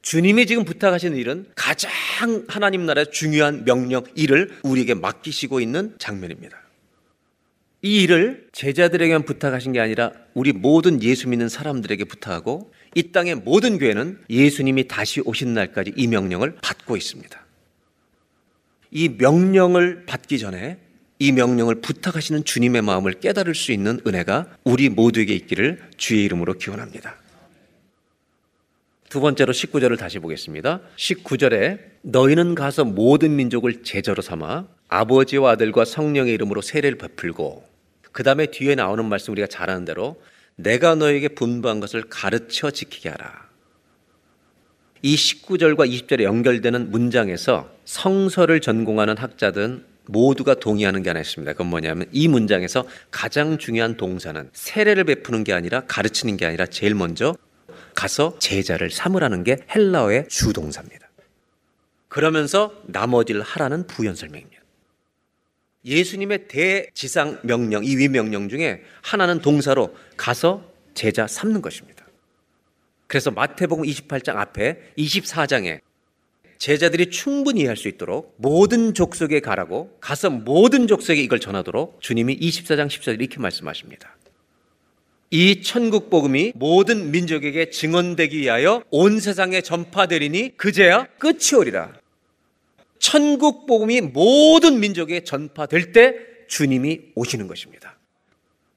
[0.00, 1.90] 주님이 지금 부탁하시는 일은 가장
[2.48, 6.60] 하나님 나라의 중요한 명령 일을 우리에게 맡기시고 있는 장면입니다.
[7.82, 13.78] 이 일을 제자들에게만 부탁하신 게 아니라 우리 모든 예수 믿는 사람들에게 부탁하고 이 땅의 모든
[13.78, 17.41] 교회는 예수님이 다시 오신 날까지 이 명령을 받고 있습니다.
[18.92, 20.78] 이 명령을 받기 전에
[21.18, 27.16] 이 명령을 부탁하시는 주님의 마음을 깨달을 수 있는 은혜가 우리 모두에게 있기를 주의 이름으로 기원합니다.
[29.08, 30.80] 두 번째로 19절을 다시 보겠습니다.
[30.96, 37.66] 19절에 너희는 가서 모든 민족을 제자로 삼아 아버지와 아들과 성령의 이름으로 세례를 베풀고
[38.10, 40.20] 그 다음에 뒤에 나오는 말씀 우리가 잘 아는 대로
[40.56, 43.41] 내가 너에게 분부한 것을 가르쳐 지키게 하라.
[45.02, 51.52] 이 19절과 20절에 연결되는 문장에서 성서를 전공하는 학자들은 모두가 동의하는 게 하나 있습니다.
[51.52, 56.94] 그건 뭐냐면 이 문장에서 가장 중요한 동사는 세례를 베푸는 게 아니라 가르치는 게 아니라 제일
[56.94, 57.36] 먼저
[57.94, 61.10] 가서 제자를 삼으라는 게 헬라어의 주동사입니다.
[62.08, 64.62] 그러면서 나머지를 하라는 부연 설명입니다.
[65.84, 72.01] 예수님의 대지상 명령, 이 위명령 중에 하나는 동사로 가서 제자 삼는 것입니다.
[73.12, 75.80] 그래서 마태복음 28장 앞에 24장에
[76.56, 82.86] 제자들이 충분히 이해할 수 있도록 모든 족속에 가라고 가서 모든 족속에 이걸 전하도록 주님이 24장
[82.86, 84.16] 14절 이렇게 말씀하십니다.
[85.30, 91.92] 이 천국 복음이 모든 민족에게 증언되기 위하여 온 세상에 전파되리니 그제야 끝이 오리라.
[92.98, 96.14] 천국 복음이 모든 민족에 전파될 때
[96.48, 97.98] 주님이 오시는 것입니다.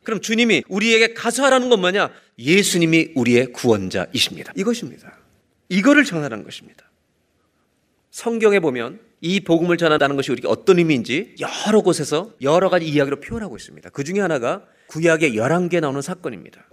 [0.05, 2.11] 그럼 주님이 우리에게 가서 하라는 건 뭐냐?
[2.39, 4.53] 예수님이 우리의 구원자이십니다.
[4.55, 5.17] 이것입니다.
[5.69, 6.89] 이거를 전하라는 것입니다.
[8.11, 13.57] 성경에 보면 이 복음을 전한다는 것이 우리가 어떤 의미인지 여러 곳에서 여러 가지 이야기로 표현하고
[13.57, 13.89] 있습니다.
[13.89, 16.63] 그 중에 하나가 구약의 열왕기에 나오는 사건입니다.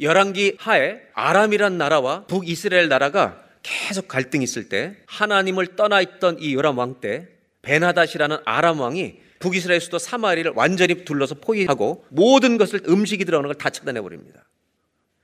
[0.00, 6.78] 열왕기 하에 아람이란 나라와 북이스라엘 나라가 계속 갈등이 있을 때 하나님을 떠나 있던 이 요람
[6.78, 7.28] 왕 때
[7.62, 13.70] 베나닷이라는 아람 왕이 북이스라엘 수도 사마리를 완전히 둘러서 포위하고 모든 것을 음식이 들어가는 걸 다
[13.70, 14.44] 차단해 버립니다.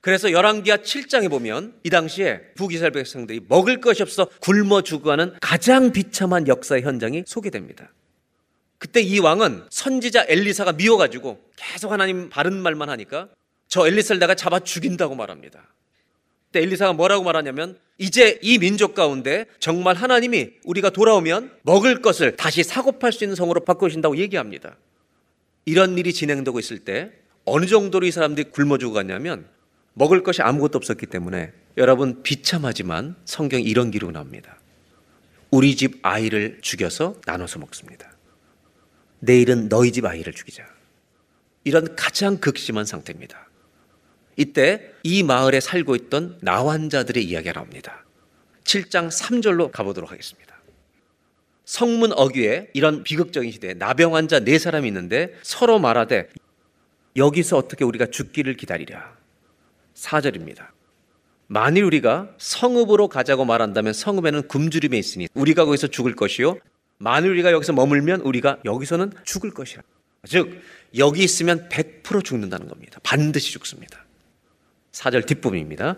[0.01, 6.47] 그래서 열왕기하 7장에 보면 이 당시에 북이스라엘 백성들이 먹을 것이 없어 굶어 죽어가는 가장 비참한
[6.47, 7.91] 역사의 현장이 소개됩니다.
[8.77, 13.29] 그때 이 왕은 선지자 엘리사가 미워가지고 계속 하나님 바른 말만 하니까
[13.67, 15.67] 저 엘리사를 내가 잡아 죽인다고 말합니다.
[16.57, 22.63] 그때 엘리사가 뭐라고 말하냐면 이제 이 민족 가운데 정말 하나님이 우리가 돌아오면 먹을 것을 다시
[22.63, 24.75] 사고 팔 수 있는 성으로 바꾸신다고 얘기합니다.
[25.65, 27.11] 이런 일이 진행되고 있을 때
[27.45, 29.45] 어느 정도로 이 사람들이 굶어 죽어갔냐면
[29.93, 34.59] 먹을 것이 아무것도 없었기 때문에 여러분 비참하지만 성경 이런 기록 나옵니다.
[35.51, 38.11] 우리 집 아이를 죽여서 나눠서 먹습니다.
[39.19, 40.65] 내일은 너희 집 아이를 죽이자.
[41.63, 43.46] 이런 가장 극심한 상태입니다.
[44.37, 48.05] 이때 이 마을에 살고 있던 나환자들의 이야기가 나옵니다.
[48.63, 50.55] 7장 3절로 가보도록 하겠습니다.
[51.65, 56.29] 성문 어귀에 이런 비극적인 시대에 나병 환자 네 사람이 있는데 서로 말하되
[57.17, 59.17] 여기서 어떻게 우리가 죽기를 기다리랴.
[59.95, 60.67] 4절입니다.
[61.47, 66.57] 만일 우리가 성읍으로 가자고 말한다면 성읍에는 굶주림에 있으니 우리가 거기서 죽을 것이요.
[66.99, 69.81] 만일 우리가 여기서 머물면 우리가 여기서는 죽을 것이라.
[70.27, 70.61] 즉
[70.97, 72.99] 여기 있으면 100% 죽는다는 겁니다.
[73.03, 74.06] 반드시 죽습니다.
[74.91, 75.95] 4절 뒷부분입니다.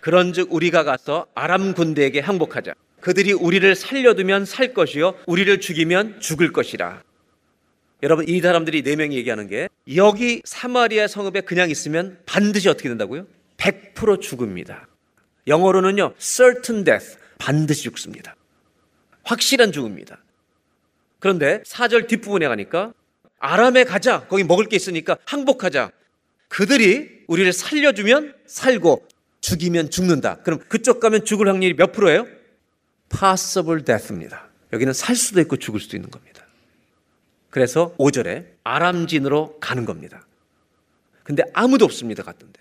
[0.00, 2.74] 그런즉 우리가 가서 아람 군대에게 항복하자.
[3.00, 7.02] 그들이 우리를 살려두면 살 것이요 우리를 죽이면 죽을 것이라.
[8.02, 13.26] 여러분 이 사람들이 네 명이 얘기하는 게 여기 사마리아 성읍에 그냥 있으면 반드시 어떻게 된다고요?
[13.58, 14.88] 100% 죽습니다.
[15.46, 18.36] 영어로는요 certain death 반드시 죽습니다.
[19.24, 20.22] 확실한 죽음입니다.
[21.18, 22.92] 그런데 4절 뒷부분에 가니까
[23.38, 24.26] 아람에 가자.
[24.28, 25.90] 거기 먹을 게 있으니까 항복하자.
[26.50, 29.06] 그들이 우리를 살려주면 살고
[29.40, 30.38] 죽이면 죽는다.
[30.42, 32.26] 그럼 그쪽 가면 죽을 확률이 몇 프로예요?
[33.08, 34.48] possible death입니다.
[34.72, 36.44] 여기는 살 수도 있고 죽을 수도 있는 겁니다.
[37.50, 40.26] 그래서 5절에 아람진으로 가는 겁니다.
[41.22, 42.24] 근데 아무도 없습니다.
[42.24, 42.60] 갔던데.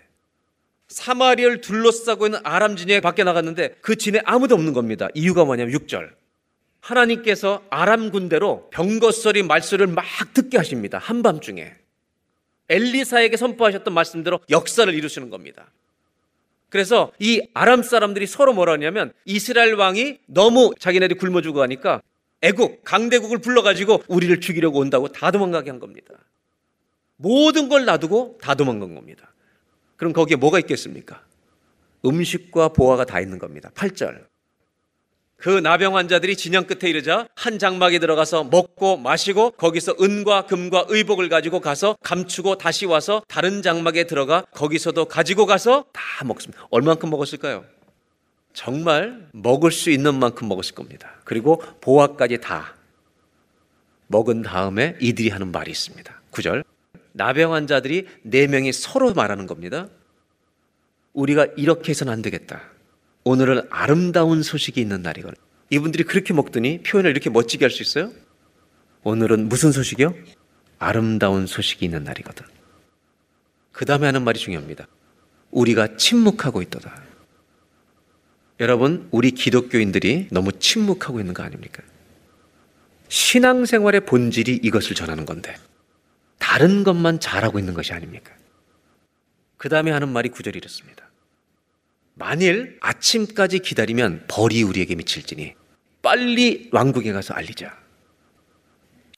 [0.87, 5.07] 사마리아를 둘러싸고 있는 아람진에 밖에 나갔는데 그 진에 아무도 없는 겁니다.
[5.15, 6.11] 이유가 뭐냐면 6절.
[6.79, 10.99] 하나님께서 아람 군대로 병거소리 말소를 막 듣게 하십니다.
[10.99, 11.75] 한밤중에.
[12.69, 15.71] 엘리사에게 선포하셨던 말씀대로 역사를 이루시는 겁니다.
[16.69, 22.01] 그래서 이 아람 사람들이 서로 뭐라 하냐면 이스라엘 왕이 너무 자기네들이 굶어 죽어 가니까
[22.41, 26.13] 애국, 강대국을 불러가지고 우리를 죽이려고 온다고 다 도망가게 한 겁니다.
[27.17, 29.33] 모든 걸 놔두고 다 도망간 겁니다.
[29.97, 31.21] 그럼 거기에 뭐가 있겠습니까?
[32.05, 33.71] 음식과 보화가 다 있는 겁니다.
[33.75, 34.28] 8절.
[35.39, 41.29] 그 나병 환자들이 진영 끝에 이르자 한 장막에 들어가서 먹고 마시고 거기서 은과 금과 의복을
[41.29, 46.67] 가지고 가서 감추고 다시 와서 다른 장막에 들어가 거기서도 가지고 가서 다 먹습니다.
[46.71, 47.63] 얼만큼 먹었을까요?
[48.51, 51.09] 정말 먹을 수 있는 만큼 먹었을 겁니다.
[51.23, 52.75] 그리고 보화까지 다
[54.07, 56.21] 먹은 다음에 이들이 하는 말이 있습니다.
[56.31, 56.65] 9절.
[57.13, 59.87] 나병 환자들이 네 명이 서로 말하는 겁니다.
[61.13, 62.61] 우리가 이렇게 해서는 안 되겠다.
[63.29, 65.37] 오늘은 아름다운 소식이 있는 날이거든.
[65.69, 68.11] 이분들이 그렇게 먹더니 표현을 이렇게 멋지게 할 수 있어요?
[69.03, 70.15] 오늘은 무슨 소식이요?
[70.79, 72.43] 아름다운 소식이 있는 날이거든.
[73.71, 74.87] 그 다음에 하는 말이 중요합니다.
[75.51, 77.03] 우리가 침묵하고 있도다.
[78.61, 81.83] 여러분, 우리 기독교인들이 너무 침묵하고 있는 거 아닙니까?
[83.09, 85.55] 신앙생활의 본질이 이것을 전하는 건데,
[86.39, 88.33] 다른 것만 잘하고 있는 것이 아닙니까?
[89.57, 91.08] 그 다음에 하는 말이 구절이 이렇습니다.
[92.19, 95.55] 만일 아침까지 기다리면 벌이 우리에게 미칠지니
[96.01, 97.75] 빨리 왕국에 가서 알리자.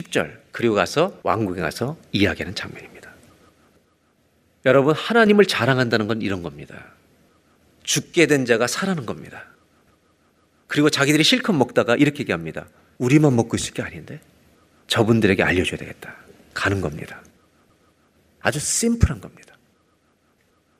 [0.03, 0.39] 10절.
[0.51, 3.11] 그리고 가서 왕국에 가서 이야기하는 장면입니다.
[4.65, 6.93] 여러분, 하나님을 자랑한다는 건 이런 겁니다.
[7.83, 9.45] 죽게 된 자가 살아는 겁니다.
[10.67, 12.67] 그리고 자기들이 실컷 먹다가 이렇게 얘기합니다.
[12.99, 14.21] 우리만 먹고 있을 게 아닌데
[14.85, 16.15] 저분들에게 알려줘야 되겠다.
[16.53, 17.23] 가는 겁니다.
[18.41, 19.57] 아주 심플한 겁니다.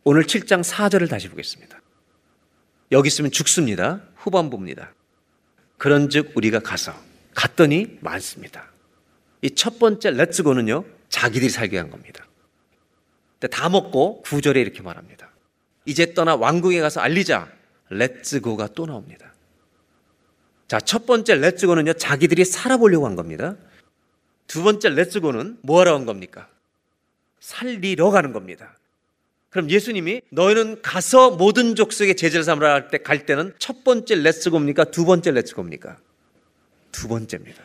[0.03, 1.80] 오늘 7장 4절을 다시 보겠습니다.
[2.91, 4.01] 여기 있으면 죽습니다.
[4.15, 4.93] 후반부입니다.
[5.77, 6.93] 그런즉 우리가 가서
[7.33, 8.69] 갔더니 많습니다.
[9.41, 10.85] 이 첫 번째 렛츠고는요.
[11.09, 12.25] 자기들이 살게 한 겁니다.
[13.39, 15.29] 근데 다 먹고 구절에 이렇게 말합니다.
[15.85, 17.51] 이제 떠나 왕궁에 가서 알리자.
[17.89, 19.33] Let's go가 또 나옵니다.
[20.67, 23.55] 자, 첫 번째 Let's go는요, 자기들이 살아보려고 한 겁니다.
[24.47, 26.47] 두 번째 Let's go는 뭐 하러 한 겁니까?
[27.39, 28.77] 살리러 가는 겁니다.
[29.51, 34.39] 그럼 예수님이 너희는 가서 모든 족속의 제자를 삼으라 할 때 갈 때는 첫 번째 Let's
[34.39, 34.85] go입니까?
[34.85, 35.97] 두 번째 Let's go입니까?
[36.91, 37.61] 두 번째입니다.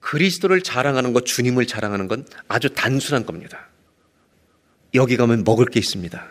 [0.00, 3.68] 그리스도를 자랑하는 것, 주님을 자랑하는 건 아주 단순한 겁니다.
[4.94, 6.28] 여기 가면 먹을 게 있습니다.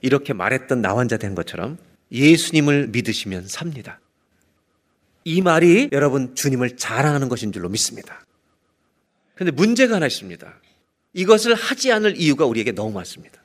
[0.00, 1.78] 이렇게 말했던 나 환자 된 것처럼
[2.10, 4.00] 예수님을 믿으시면 삽니다.
[5.24, 8.24] 이 말이 여러분 주님을 자랑하는 것인 줄로 믿습니다.
[9.34, 10.52] 그런데 문제가 하나 있습니다.
[11.12, 13.39] 이것을 하지 않을 이유가 우리에게 너무 많습니다.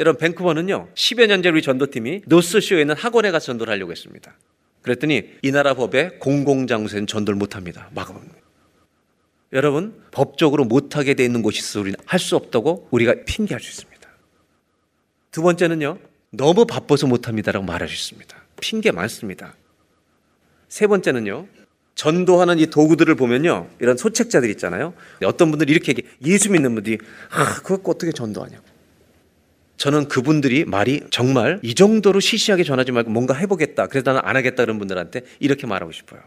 [0.00, 4.34] 여러분 밴쿠버는요 10여 년째 우리 전도팀이 노스쇼에 있는 학원에 가서 전도를 하려고 했습니다.
[4.80, 7.90] 그랬더니 이 나라 법에 공공장소에는 전도를 못합니다.
[7.94, 8.34] 막아봅니다.
[9.52, 14.08] 여러분 법적으로 못하게 돼 있는 곳이 있어 우리는 할 수 없다고 우리가 핑계할 수 있습니다.
[15.32, 15.98] 두 번째는요
[16.30, 18.36] 너무 바빠서 못합니다라고 말할 수 있습니다.
[18.58, 19.54] 핑계 많습니다.
[20.68, 21.46] 세 번째는요
[21.94, 24.94] 전도하는 이 도구들을 보면요 이런 소책자들 있잖아요.
[25.26, 26.96] 어떤 분들이 이렇게 얘기 예수 믿는 분들이
[27.30, 28.69] 아 그거 어떻게 전도하냐고.
[29.80, 33.86] 저는 그분들이 말이 정말 이 정도로 시시하게 전하지 말고 뭔가 해보겠다.
[33.86, 36.20] 그래서 나는 안 하겠다 그런 분들한테 이렇게 말하고 싶어요.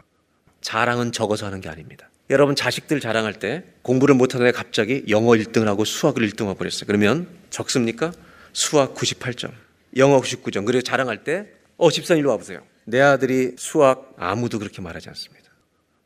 [0.60, 2.10] 자랑은 적어서 하는 게 아닙니다.
[2.30, 6.84] 여러분 자식들 자랑할 때 공부를 못하는 애 갑자기 영어 1등을 하고 수학을 1등하고 그랬어요.
[6.88, 8.12] 그러면 적습니까?
[8.52, 9.52] 수학 98점,
[9.98, 10.66] 영어 99점.
[10.66, 11.46] 그리고 자랑할 때,
[11.76, 12.60] 어, 집사님 일로 와보세요.
[12.86, 15.50] 내 아들이 수학 아무도 그렇게 말하지 않습니다.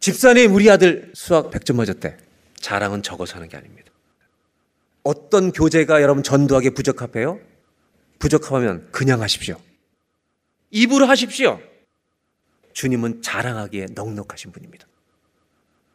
[0.00, 2.18] 집사님, 우리 아들 수학 100점 맞았대.
[2.56, 3.87] 자랑은 적어서 하는 게 아닙니다.
[5.08, 7.40] 어떤 교재가 여러분 전도하기에 부적합해요?
[8.18, 9.58] 부적합하면 그냥 하십시오.
[10.70, 11.58] 입으로 하십시오.
[12.74, 14.86] 주님은 자랑하기에 넉넉하신 분입니다.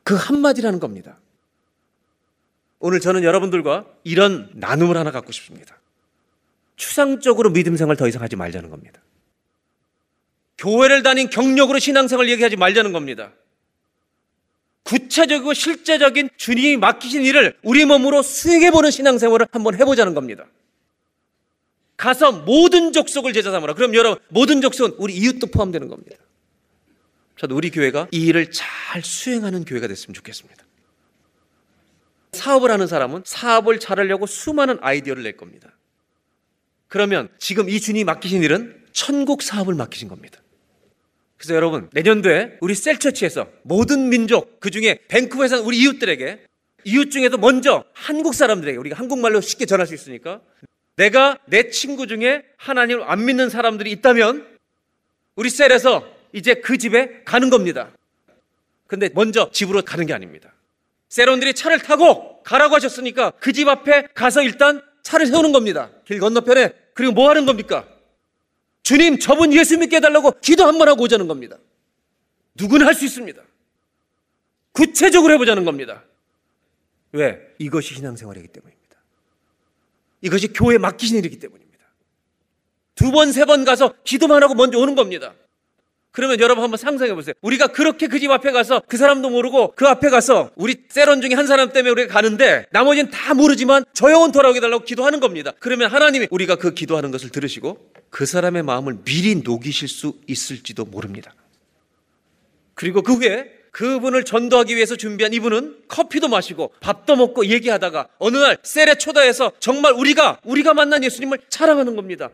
[0.04, 1.20] 그 한마디라는 겁니다.
[2.80, 5.80] 오늘 저는 여러분들과 이런 나눔을 하나 갖고 싶습니다.
[6.76, 9.00] 추상적으로 믿음 생활 더 이상 하지 말자는 겁니다.
[10.58, 13.32] 교회를 다닌 경력으로 신앙생활 얘기하지 말자는 겁니다.
[14.84, 20.46] 구체적이고 실제적인 주님이 맡기신 일을 우리 몸으로 수행해보는 신앙생활을 한번 해보자는 겁니다.
[21.98, 23.76] 가서 모든 족속을 제자 삼으라.
[23.76, 26.18] 그럼 여러분, 모든 족속은 우리 이웃도 포함되는 겁니다.
[27.38, 30.64] 저도 우리 교회가 이 일을 잘 수행하는 교회가 됐으면 좋겠습니다.
[32.34, 35.70] 사업을 하는 사람은 사업을 잘하려고 수많은 아이디어를 낼 겁니다.
[36.88, 40.43] 그러면 지금 이 주님이 맡기신 일은 천국 사업을 맡기신 겁니다.
[41.44, 46.40] 그래서 여러분, 내년도에 우리 셀처치에서 모든 민족, 그 중에 밴쿠버에 사는 우리 이웃들에게
[46.86, 50.40] 이웃 중에도 먼저 한국 사람들에게 우리가 한국말로 쉽게 전할 수 있으니까
[50.96, 54.48] 내가 내 친구 중에 하나님을 안 믿는 사람들이 있다면
[55.36, 57.92] 우리 셀에서 이제 그 집에 가는 겁니다.
[58.88, 60.54] 근데 먼저 집으로 가는 게 아닙니다.
[61.10, 65.90] 세론들이 차를 타고 가라고 하셨으니까 그 집 앞에 가서 일단 차를 세우는 겁니다.
[66.06, 66.72] 길 건너편에.
[66.94, 67.86] 그리고 뭐 하는 겁니까?
[68.84, 71.58] 주님, 저분 예수 믿게 해달라고 기도 한 번 하고 오자는 겁니다.
[72.56, 73.42] 누구나 할 수 있습니다.
[74.74, 76.04] 구체적으로 해보자는 겁니다.
[77.14, 77.40] 왜?
[77.60, 78.98] 이것이 신앙생활이기 때문입니다.
[80.22, 81.84] 이것이 교회 맡기신 일이기 때문입니다.
[82.96, 85.34] 두 번, 세 번 가서 기도만 하고 먼저 오는 겁니다.
[86.14, 87.34] 그러면 여러분 한번 상상해 보세요.
[87.42, 91.34] 우리가 그렇게 그 집 앞에 가서 그 사람도 모르고 그 앞에 가서 우리 세런 중에
[91.34, 95.52] 한 사람 때문에 우리가 가는데 나머지는 다 모르지만 저 영혼 돌아오게 달라고 기도하는 겁니다.
[95.60, 101.34] 그러면 하나님이 우리가 그 기도하는 것을 들으시고 그 사람의 마음을 미리 녹이실 수 있을지도 모릅니다.
[102.76, 108.58] 그리고 그 후에 그분을 전도하기 위해서 준비한 이분은 커피도 마시고 밥도 먹고 얘기하다가 어느 날
[108.62, 112.30] 셀에 초대해서 정말 우리가 우리가 만난 예수님을 자랑하는 겁니다.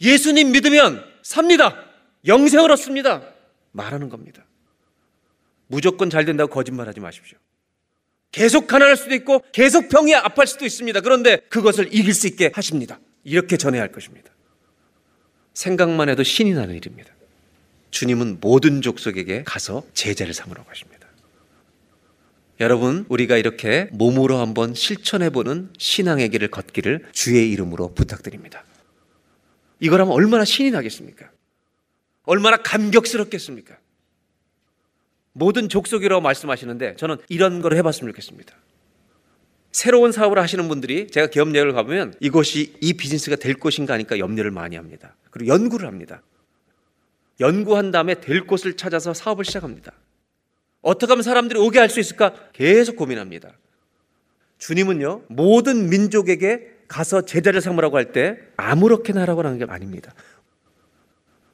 [0.00, 1.85] 예수님 믿으면 삽니다.
[2.26, 3.22] 영생을 얻습니다.
[3.72, 4.44] 말하는 겁니다.
[5.68, 7.38] 무조건 잘 된다고 거짓말하지 마십시오.
[8.32, 11.00] 계속 가난할 수도 있고 계속 병이 아플 수도 있습니다.
[11.00, 12.98] 그런데 그것을 이길 수 있게 하십니다.
[13.24, 14.30] 이렇게 전해야 할 것입니다.
[15.54, 17.12] 생각만 해도 신이 나는 일입니다.
[17.90, 21.08] 주님은 모든 족속에게 가서 제자를 삼으러 가십니다.
[22.60, 28.64] 여러분, 우리가 이렇게 몸으로 한번 실천해보는 신앙의 길을 걷기를 주의 이름으로 부탁드립니다.
[29.80, 31.30] 이걸 하면 얼마나 신이 나겠습니까?
[32.26, 33.76] 얼마나 감격스럽겠습니까?
[35.32, 38.54] 모든 족속이라고 말씀하시는데 저는 이런 걸 해봤으면 좋겠습니다.
[39.72, 44.76] 새로운 사업을 하시는 분들이 제가 기업여행을 가보면 이것이 이 비즈니스가 될 것인가 하니까 염려를 많이
[44.76, 45.14] 합니다.
[45.30, 46.22] 그리고 연구를 합니다.
[47.40, 49.92] 연구한 다음에 될 곳을 찾아서 사업을 시작합니다.
[50.80, 52.32] 어떻게 하면 사람들이 오게 할 수 있을까?
[52.54, 53.52] 계속 고민합니다.
[54.58, 60.14] 주님은요, 모든 민족에게 가서 제자를 삼으라고 할 때 아무렇게나 하라고 하는 게 아닙니다.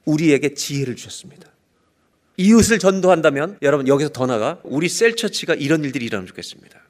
[0.05, 1.49] 우리에게 지혜를 주셨습니다.
[2.37, 6.81] 이웃을 전도한다면 여러분 여기서 더 나가 우리 셀처치가 이런 일들이 일어나면 좋겠습니다.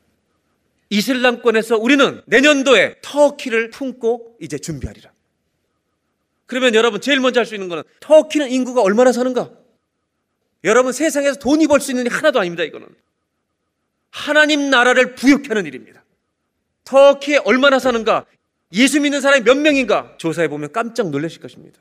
[0.89, 5.11] 이슬람권에서 우리는 내년도에 터키를 품고 이제 준비하리라.
[6.45, 9.51] 그러면 여러분 제일 먼저 할 수 있는 거는 터키는 인구가 얼마나 사는가?
[10.63, 12.63] 여러분 세상에서 돈이 벌 수 있는 일이 하나도 아닙니다.
[12.63, 12.87] 이거는
[14.11, 16.03] 하나님 나라를 부욕하는 일입니다.
[16.83, 18.25] 터키에 얼마나 사는가?
[18.73, 20.15] 예수 믿는 사람이 몇 명인가?
[20.17, 21.79] 조사해 보면 깜짝 놀라실 것입니다.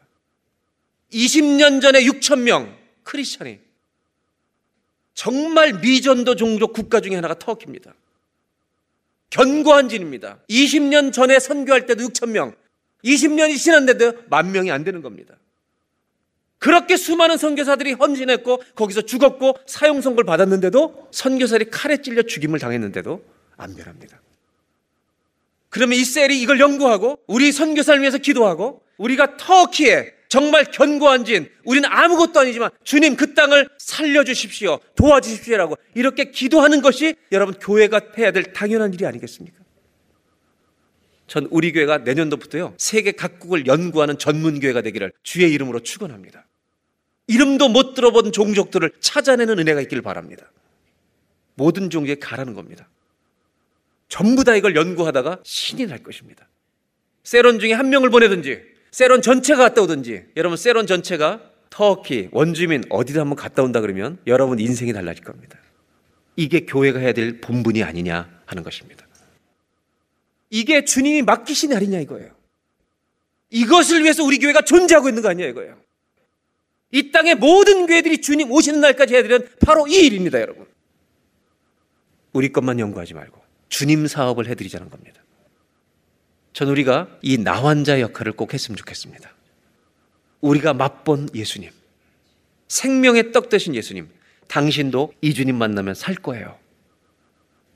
[1.12, 3.58] 20년 전에 6천 명 크리스천이
[5.14, 7.94] 정말 미전도 종족 국가 중에 하나가 터키입니다.
[9.30, 10.38] 견고한 진입니다.
[10.48, 12.54] 20년 전에 선교할 때도 6천 명,
[13.04, 15.36] 20년이 지났는데도 만 명이 안 되는 겁니다.
[16.58, 23.24] 그렇게 수많은 선교사들이 헌신했고 거기서 죽었고 사형 선고를 받았는데도 선교사들이 칼에 찔려 죽임을 당했는데도
[23.56, 24.20] 안 변합니다.
[25.70, 31.86] 그러면 이 셀이 이걸 연구하고 우리 선교사를 위해서 기도하고 우리가 터키에 정말 견고한 진, 우리는
[31.92, 34.78] 아무것도 아니지만 주님 그 땅을 살려주십시오.
[34.96, 39.58] 도와주십시오라고 이렇게 기도하는 것이 여러분 교회가 해야 될 당연한 일이 아니겠습니까?
[41.26, 46.46] 전 우리 교회가 내년도부터요, 세계 각국을 연구하는 전문 교회가 되기를 주의 이름으로 축원합니다.
[47.26, 50.50] 이름도 못 들어본 종족들을 찾아내는 은혜가 있기를 바랍니다.
[51.56, 52.88] 모든 종족에 가라는 겁니다.
[54.08, 56.48] 전부 다 이걸 연구하다가 신이 날 것입니다.
[57.22, 61.40] cell원 중에 한 명을 보내든지 cell원 전체가 갔다 오든지 여러분 cell원 전체가
[61.70, 65.58] 터키 원주민 어디다 한번 갔다 온다 그러면 여러분 인생이 달라질 겁니다.
[66.36, 69.06] 이게 교회가 해야 될 본분이 아니냐 하는 것입니다.
[70.50, 72.30] 이게 주님이 맡기신 날이냐 이거예요.
[73.48, 75.78] 이것을 위해서 우리 교회가 존재하고 있는 거 아니야 이거예요.
[76.90, 80.66] 이 땅의 모든 교회들이 주님 오시는 날까지 해야 되는 바로 이 일입니다, 여러분.
[82.34, 83.40] 우리 것만 연구하지 말고
[83.70, 85.21] 주님 사업을 해드리자는 겁니다.
[86.52, 89.30] 전 우리가 이 나환자 역할을 꼭 했으면 좋겠습니다.
[90.40, 91.70] 우리가 맛본 예수님,
[92.68, 94.08] 생명의 떡 되신 예수님,
[94.48, 96.58] 당신도 이 주님 만나면 살 거예요.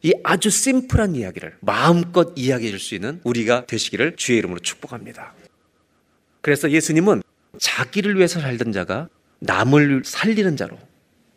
[0.02, 5.34] 이 아주 심플한 이야기를 마음껏 이야기해 줄 수 있는 우리가 되시기를 주의 이름으로 축복합니다.
[6.42, 7.22] 그래서 예수님은
[7.58, 9.08] 자기를 위해서 살던 자가
[9.40, 10.78] 남을 살리는 자로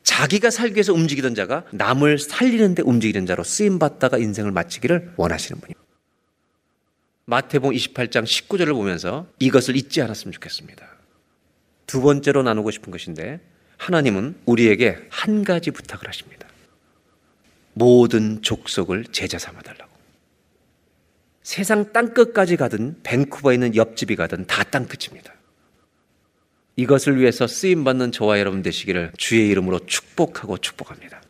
[0.04, 5.79] 자기가 살기 위해서 움직이던 자가 남을 살리는데 움직이는 자로 쓰임 받다가 인생을 마치기를 원하시는 분입니다.
[7.30, 10.88] 마태복음 28장 19절을 보면서 이것을 잊지 않았으면 좋겠습니다.
[11.86, 13.40] 두 번째로 나누고 싶은 것인데
[13.78, 16.48] 하나님은 우리에게 한 가지 부탁을 하십니다.
[17.74, 19.92] 모든 족속을 제자 삼아 달라고.
[21.44, 25.34] 세상 땅 끝까지 가든 밴쿠버에 있는 옆집이 가든 다 땅 끝입니다.
[26.78, 31.22] 이것을 위해서 쓰임 받는 저와 여러분 되시기를 주의 이름으로 축복하고 축복합니다.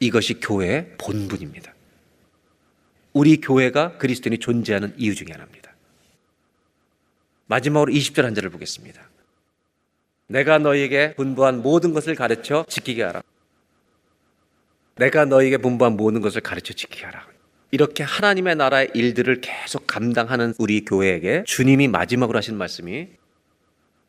[0.00, 1.73] 이것이 교회의 본분입니다.
[3.14, 5.72] 우리 교회가 그리스도인이 존재하는 이유 중에 하나입니다.
[7.46, 9.00] 마지막으로 20절 한 절을 보겠습니다.
[10.26, 13.22] 내가 너희에게 분부한 모든 것을 가르쳐 지키게 하라.
[14.96, 17.26] 내가 너희에게 분부한 모든 것을 가르쳐 지키게 하라.
[17.70, 23.08] 이렇게 하나님의 나라의 일들을 계속 감당하는 우리 교회에게 주님이 마지막으로 하신 말씀이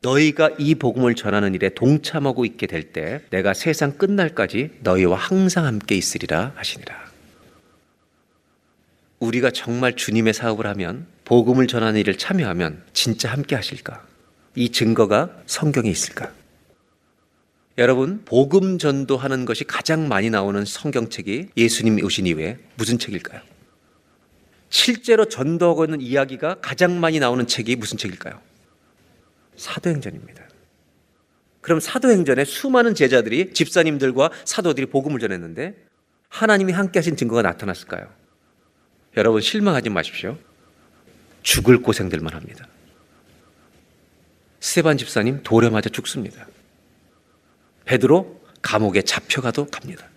[0.01, 5.95] 너희가 이 복음을 전하는 일에 동참하고 있게 될 때 내가 세상 끝날까지 너희와 항상 함께
[5.95, 7.04] 있으리라 하시니라.
[9.25, 14.05] 우리가 정말 주님의 사업을 하면 복음을 전하는 일을 참여하면 진짜 함께 하실까?
[14.55, 16.31] 이 증거가 성경에 있을까?
[17.77, 23.41] 여러분, 복음 전도하는 것이 가장 많이 나오는 성경책이 예수님이 오신 이후에 무슨 책일까요?
[24.69, 28.39] 실제로 전도하고 있는 이야기가 가장 많이 나오는 책이 무슨 책일까요?
[29.57, 30.43] 사도행전입니다.
[31.61, 35.75] 그럼 사도행전에 수많은 제자들이 집사님들과 사도들이 복음을 전했는데
[36.29, 38.07] 하나님이 함께 하신 증거가 나타났을까요?
[39.17, 40.37] 여러분 실망하지 마십시오.
[41.43, 42.67] 죽을 고생들만 합니다.
[44.59, 46.47] 스테반 집사님 돌에 맞아 죽습니다.
[47.85, 50.07] 베드로 감옥에 잡혀가도 갑니다.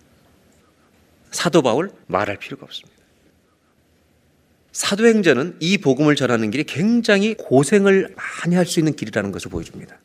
[1.31, 2.99] 사도 바울 말할 필요가 없습니다.
[4.71, 9.97] 사도행전은 이 복음을 전하는 길이 굉장히 고생을 많이 할 수 있는 길이라는 것을 보여줍니다.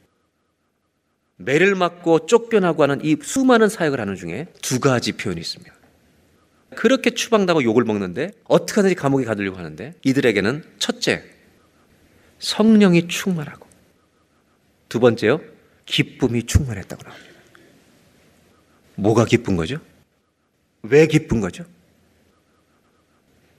[1.36, 5.73] 매를 맞고 쫓겨나고 하는 이 수많은 사역을 하는 중에 두 가지 표현이 있습니다.
[6.74, 11.22] 그렇게 추방당하고 욕을 먹는데 어떻게 하든지 감옥에 가두려고 하는데 이들에게는 첫째,
[12.38, 13.66] 성령이 충만하고
[14.88, 15.40] 두 번째요,
[15.86, 17.34] 기쁨이 충만했다고 나옵니다.
[18.96, 19.78] 뭐가 기쁜 거죠?
[20.82, 21.64] 왜 기쁜 거죠?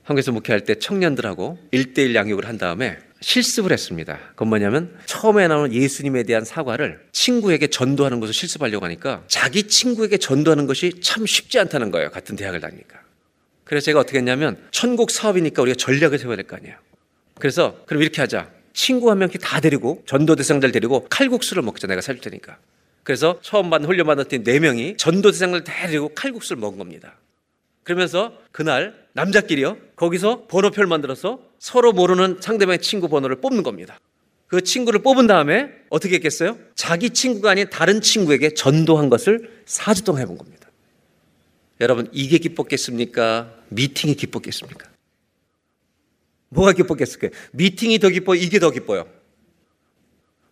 [0.04, 4.20] 한국에서 목회할 때 청년들하고 일대일 양육을 한 다음에 실습을 했습니다.
[4.30, 10.68] 그건 뭐냐면 처음에 나오는 예수님에 대한 사과를 친구에게 전도하는 것을 실습하려고 하니까 자기 친구에게 전도하는
[10.68, 12.12] 것이 참 쉽지 않다는 거예요.
[12.12, 13.05] 같은 대학을 다니니까.
[13.66, 16.76] 그래서 제가 어떻게 했냐면 천국 사업이니까 우리가 전략을 세워야 될 거 아니에요.
[17.40, 18.50] 그래서 그럼 이렇게 하자.
[18.74, 21.88] 친구 한 명씩 다 데리고 전도 대상자를 데리고 칼국수를 먹자.
[21.88, 22.58] 내가 살릴 테니까.
[23.04, 27.16] 그래서 처음 받는 훈련 받았더니 네 명이 전도 대상자를 다 데리고 칼국수를 먹은 겁니다.
[27.84, 29.78] 그러면서 그날 남자끼리요.
[29.96, 34.00] 거기서 번호표를 만들어서 서로 모르는 상대방의 친구 번호를 뽑는 겁니다.
[34.48, 36.58] 그 친구를 뽑은 다음에 어떻게 했겠어요?
[36.76, 40.65] 자기 친구가 아닌 다른 친구에게 전도한 것을 4주 동안 해본 겁니다.
[41.82, 43.54] 여러분, 이게 기뻤겠습니까?
[43.70, 44.90] 미팅이 기뻤겠습니까?
[46.50, 47.32] 뭐가 기뻤겠을까요?
[47.52, 48.40] 미팅이 더 기뻐요?
[48.40, 49.10] 이게 더 기뻐요?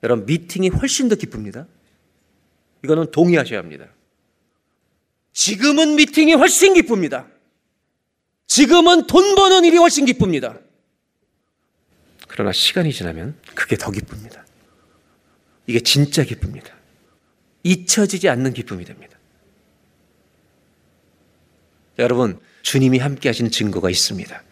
[0.03, 1.65] 여러분, 미팅이 훨씬 더 기쁩니다.
[2.83, 3.87] 이거는 동의하셔야 합니다.
[5.31, 7.27] 지금은 미팅이 훨씬 기쁩니다.
[8.47, 10.59] 지금은 돈 버는 일이 훨씬 기쁩니다.
[12.27, 14.45] 그러나 시간이 지나면 그게 더 기쁩니다.
[15.65, 16.75] 이게 진짜 기쁩니다.
[17.63, 19.12] 잊혀지지 않는 기쁨이 됩니다.
[21.99, 24.43] 여러분, 주님이 함께 하신 증거가 있습니다.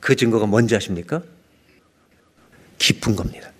[0.00, 1.22] 그 증거가 뭔지 아십니까?
[2.78, 3.50] 기쁜 겁니다.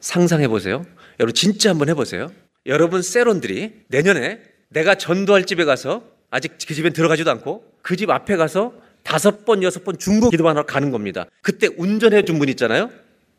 [0.00, 0.86] 상상해 보세요.
[1.18, 2.30] 여러분 진짜 한번 해 보세요.
[2.66, 8.36] 여러분 세론들이 내년에 내가 전도할 집에 가서 아직 그 집에 들어가지도 않고 그 집 앞에
[8.36, 8.72] 가서
[9.02, 11.26] 다섯 번 여섯 번 중보 기도하러 가는 겁니다.
[11.42, 12.90] 그때 운전해 준 분 있잖아요.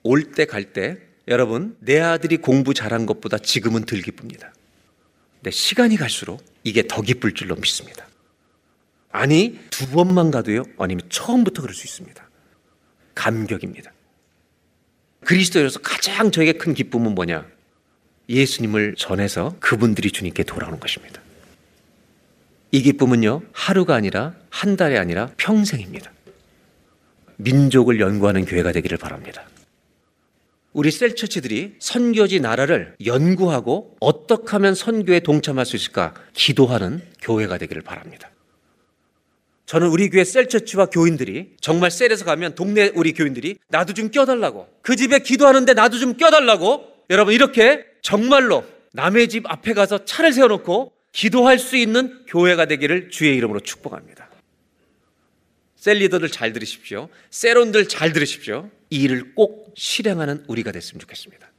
[0.04, 0.98] 올 때갈때
[1.28, 4.52] 여러분 내 아들이 공부 잘한 것보다 지금은 덜 기쁩니다.
[5.36, 8.08] 근데 시간이 갈수록 이게 더 기쁠 줄로 믿습니다.
[9.12, 10.64] 아니 두 번만 가도요.
[10.78, 12.30] 아니면 처음부터 그럴 수 있습니다.
[13.16, 13.92] 감격입니다.
[15.26, 17.46] 그리스도에서 가장 저에게 큰 기쁨은 뭐냐?
[18.30, 21.22] 예수님을 전해서 그분들이 주님께 돌아오는 것입니다.
[22.72, 26.12] 이 기쁨은요, 하루가 아니라 한 달이 아니라 평생입니다.
[27.38, 29.44] 민족을 연구하는 교회가 되기를 바랍니다.
[30.72, 38.30] 우리 셀처치들이 선교지 나라를 연구하고 어떻게 하면 선교에 동참할 수 있을까 기도하는 교회가 되기를 바랍니다.
[39.66, 44.96] 저는 우리 교회 셀처치와 교인들이 정말 셀에서 가면 동네 우리 교인들이 나도 좀 껴달라고 그
[44.96, 48.64] 집에 기도하는데 나도 좀 껴달라고 여러분 이렇게 정말로
[48.94, 54.29] 남의 집 앞에 가서 차를 세워놓고 기도할 수 있는 교회가 되기를 주의 이름으로 축복합니다.
[55.80, 57.08] 셀 리더들 잘 들으십시오.
[57.30, 58.70] 셀원들 잘 들으십시오.
[58.90, 61.50] 이 일을 꼭 실행하는 우리가 됐으면 좋겠습니다.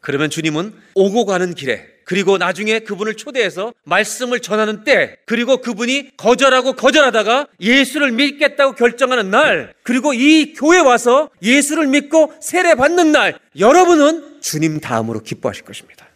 [0.00, 6.72] 그러면 주님은 오고 가는 길에 그리고 나중에 그분을 초대해서 말씀을 전하는 때 그리고 그분이 거절하고
[6.72, 14.40] 거절하다가 예수를 믿겠다고 결정하는 날 그리고 이 교회 와서 예수를 믿고 세례 받는 날 여러분은
[14.40, 16.08] 주님 다음으로 기뻐하실 것입니다.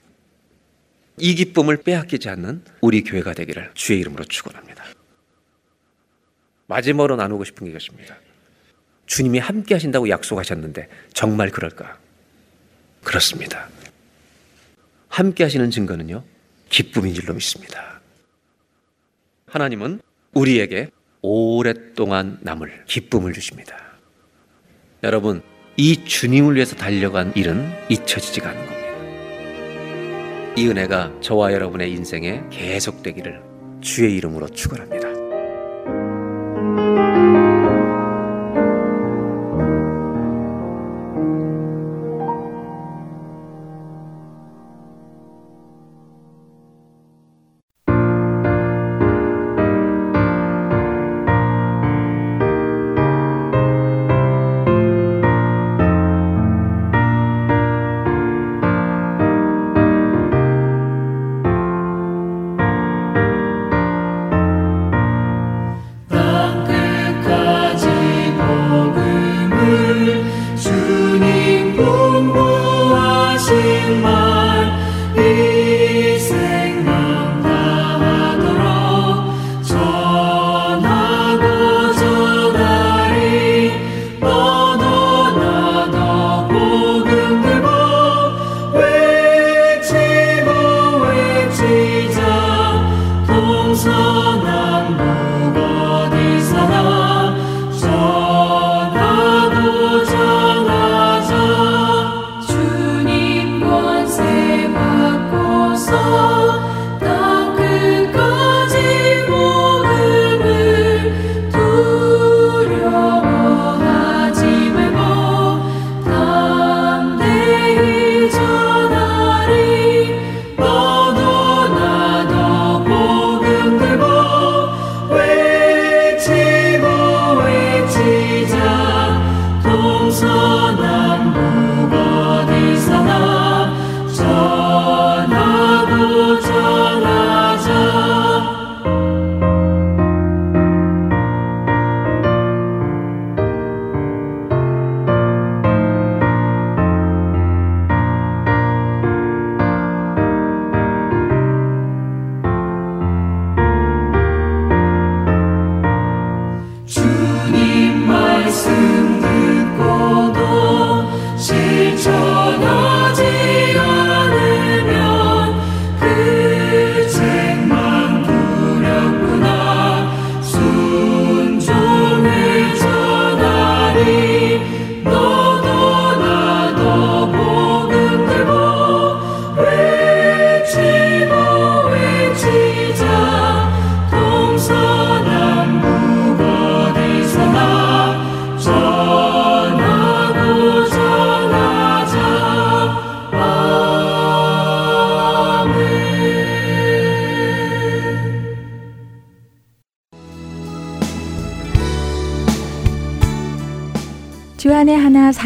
[1.18, 4.75] 이 기쁨을 빼앗기지 않는 우리 교회가 되기를 주의 이름으로 축원합니다.
[6.66, 8.16] 마지막으로 나누고 싶은 게 이것입니다.
[9.06, 11.98] 주님이 함께 하신다고 약속하셨는데 정말 그럴까?
[13.04, 13.68] 그렇습니다.
[15.08, 16.24] 함께 하시는 증거는요,
[16.68, 18.00] 기쁨인 줄로 믿습니다.
[19.46, 20.00] 하나님은
[20.34, 20.90] 우리에게
[21.22, 23.76] 오랫동안 남을 기쁨을 주십니다.
[25.02, 25.42] 여러분,
[25.76, 28.86] 이 주님을 위해서 달려간 일은 잊혀지지가 않는 겁니다.
[30.56, 33.42] 이 은혜가 저와 여러분의 인생에 계속되기를
[33.82, 35.05] 주의 이름으로 축원합니다.